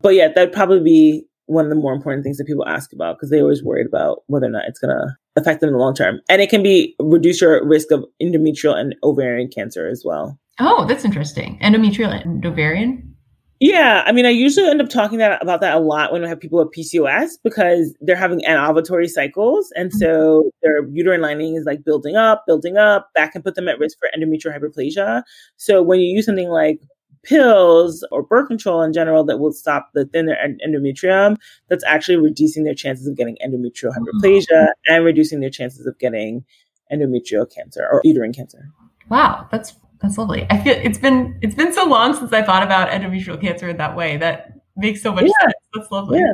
But 0.00 0.14
yeah, 0.14 0.28
that'd 0.28 0.52
probably 0.52 0.80
be 0.80 1.24
one 1.46 1.64
of 1.64 1.70
the 1.70 1.76
more 1.76 1.94
important 1.94 2.24
things 2.24 2.36
that 2.36 2.46
people 2.46 2.68
ask 2.68 2.92
about 2.92 3.16
because 3.16 3.30
they're 3.30 3.40
always 3.40 3.64
worried 3.64 3.86
about 3.86 4.22
whether 4.26 4.46
or 4.46 4.50
not 4.50 4.66
it's 4.66 4.78
going 4.78 4.94
to 4.94 5.16
affect 5.34 5.60
them 5.60 5.68
in 5.68 5.72
the 5.72 5.80
long 5.80 5.94
term. 5.94 6.20
And 6.28 6.42
it 6.42 6.50
can 6.50 6.62
be 6.62 6.94
reduce 7.00 7.40
your 7.40 7.66
risk 7.66 7.90
of 7.90 8.04
endometrial 8.22 8.76
and 8.76 8.94
ovarian 9.02 9.48
cancer 9.48 9.88
as 9.88 10.02
well. 10.04 10.38
Oh, 10.60 10.84
that's 10.86 11.04
interesting. 11.04 11.58
Endometrial 11.62 12.10
and 12.22 12.44
ovarian? 12.44 13.14
Yeah, 13.60 14.04
I 14.06 14.12
mean, 14.12 14.24
I 14.24 14.30
usually 14.30 14.68
end 14.68 14.80
up 14.80 14.88
talking 14.88 15.18
that 15.18 15.42
about 15.42 15.60
that 15.62 15.76
a 15.76 15.80
lot 15.80 16.12
when 16.12 16.24
I 16.24 16.28
have 16.28 16.38
people 16.38 16.60
with 16.60 16.72
PCOS 16.72 17.38
because 17.42 17.92
they're 18.00 18.14
having 18.14 18.40
anovulatory 18.42 19.08
cycles, 19.08 19.72
and 19.74 19.92
so 19.92 20.42
mm-hmm. 20.42 20.48
their 20.62 20.86
uterine 20.88 21.20
lining 21.20 21.56
is 21.56 21.64
like 21.64 21.84
building 21.84 22.14
up, 22.14 22.44
building 22.46 22.76
up. 22.76 23.10
That 23.16 23.32
can 23.32 23.42
put 23.42 23.56
them 23.56 23.66
at 23.68 23.80
risk 23.80 23.98
for 23.98 24.08
endometrial 24.16 24.56
hyperplasia. 24.56 25.24
So 25.56 25.82
when 25.82 25.98
you 25.98 26.14
use 26.14 26.26
something 26.26 26.48
like 26.48 26.80
pills 27.24 28.06
or 28.12 28.22
birth 28.22 28.46
control 28.46 28.80
in 28.82 28.92
general 28.92 29.24
that 29.24 29.38
will 29.38 29.52
stop 29.52 29.90
the 29.92 30.04
thinner 30.04 30.36
endometrium, 30.64 31.36
that's 31.68 31.84
actually 31.84 32.16
reducing 32.16 32.62
their 32.62 32.74
chances 32.74 33.08
of 33.08 33.16
getting 33.16 33.36
endometrial 33.44 33.92
hyperplasia 33.92 34.46
mm-hmm. 34.52 34.94
and 34.94 35.04
reducing 35.04 35.40
their 35.40 35.50
chances 35.50 35.84
of 35.84 35.98
getting 35.98 36.44
endometrial 36.92 37.52
cancer 37.52 37.86
or 37.90 38.00
uterine 38.04 38.32
cancer. 38.32 38.70
Wow, 39.08 39.48
that's 39.50 39.74
that's 40.00 40.18
lovely. 40.18 40.46
I 40.50 40.58
feel 40.58 40.76
it's 40.76 40.98
been 40.98 41.38
it's 41.42 41.54
been 41.54 41.72
so 41.72 41.84
long 41.84 42.14
since 42.14 42.32
I 42.32 42.42
thought 42.42 42.62
about 42.62 42.90
endometrial 42.90 43.40
cancer 43.40 43.68
in 43.68 43.76
that 43.78 43.96
way. 43.96 44.16
That 44.16 44.52
makes 44.76 45.02
so 45.02 45.12
much 45.12 45.24
yeah. 45.24 45.32
sense. 45.40 45.54
That's 45.74 45.90
lovely. 45.90 46.18
Yeah. 46.20 46.32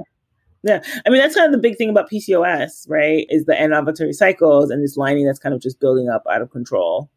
Yeah. 0.63 0.83
I 1.07 1.11
mean, 1.11 1.21
that's 1.21 1.35
kind 1.35 1.47
of 1.47 1.53
the 1.53 1.59
big 1.59 1.77
thing 1.77 1.91
about 1.91 2.11
PCOS, 2.11 2.89
right? 2.89 3.27
Is 3.29 3.45
the 3.45 3.53
anovulatory 3.53 4.15
cycles 4.15 4.71
and 4.71 4.83
this 4.83 4.97
lining 4.97 5.27
that's 5.27 5.39
kind 5.39 5.55
of 5.55 5.61
just 5.61 5.79
building 5.79 6.09
up 6.09 6.23
out 6.31 6.41
of 6.41 6.51
control. 6.51 7.11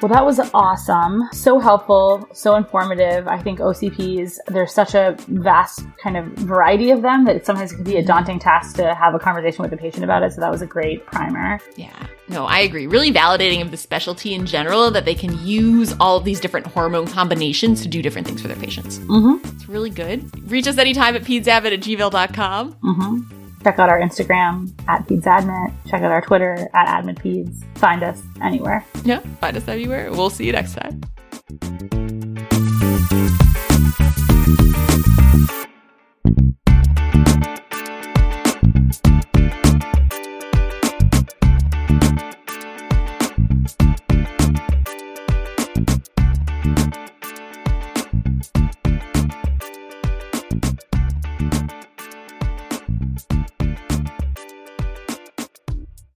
Well, 0.00 0.08
that 0.08 0.24
was 0.24 0.40
awesome. 0.54 1.28
So 1.32 1.58
helpful, 1.58 2.26
so 2.32 2.54
informative. 2.56 3.28
I 3.28 3.38
think 3.38 3.58
OCPs, 3.58 4.38
there's 4.46 4.72
such 4.72 4.94
a 4.94 5.14
vast 5.28 5.84
kind 6.02 6.16
of 6.16 6.26
variety 6.38 6.90
of 6.90 7.02
them 7.02 7.26
that 7.26 7.44
sometimes 7.44 7.72
it 7.72 7.76
can 7.76 7.84
be 7.84 7.96
a 7.96 8.02
daunting 8.02 8.38
task 8.38 8.76
to 8.76 8.94
have 8.94 9.14
a 9.14 9.18
conversation 9.18 9.60
with 9.60 9.70
the 9.70 9.76
patient 9.76 10.02
about 10.02 10.22
it. 10.22 10.32
So 10.32 10.40
that 10.40 10.50
was 10.50 10.62
a 10.62 10.66
great 10.66 11.04
primer. 11.04 11.60
Yeah. 11.76 12.06
No, 12.28 12.46
I 12.46 12.60
agree. 12.60 12.86
Really 12.86 13.12
validating 13.12 13.60
of 13.60 13.70
the 13.72 13.76
specialty 13.76 14.32
in 14.32 14.46
general 14.46 14.90
that 14.92 15.04
they 15.04 15.14
can 15.14 15.38
use 15.44 15.94
all 16.00 16.16
of 16.16 16.24
these 16.24 16.40
different 16.40 16.66
hormone 16.66 17.06
combinations 17.06 17.82
to 17.82 17.88
do 17.88 18.00
different 18.00 18.26
things 18.26 18.40
for 18.40 18.48
their 18.48 18.56
patients. 18.56 19.00
Mm-hmm. 19.00 19.46
It's 19.54 19.68
really 19.68 19.90
good. 19.90 20.50
Reach 20.50 20.66
us 20.66 20.78
anytime 20.78 21.14
at 21.16 21.22
pedsadmit 21.22 21.74
at 21.74 21.80
gmail.com. 21.80 22.72
Mm-hmm. 22.72 23.39
Check 23.62 23.78
out 23.78 23.88
our 23.88 24.00
Instagram 24.00 24.72
at 24.88 25.06
PedsAdmit. 25.06 25.72
Check 25.86 26.02
out 26.02 26.10
our 26.10 26.22
Twitter 26.22 26.68
at 26.74 27.04
AdmitPeds. 27.04 27.78
Find 27.78 28.02
us 28.02 28.22
anywhere. 28.42 28.84
Yeah, 29.04 29.20
find 29.40 29.56
us 29.56 29.68
everywhere. 29.68 30.10
We'll 30.10 30.30
see 30.30 30.46
you 30.46 30.52
next 30.52 30.74
time. 30.74 31.99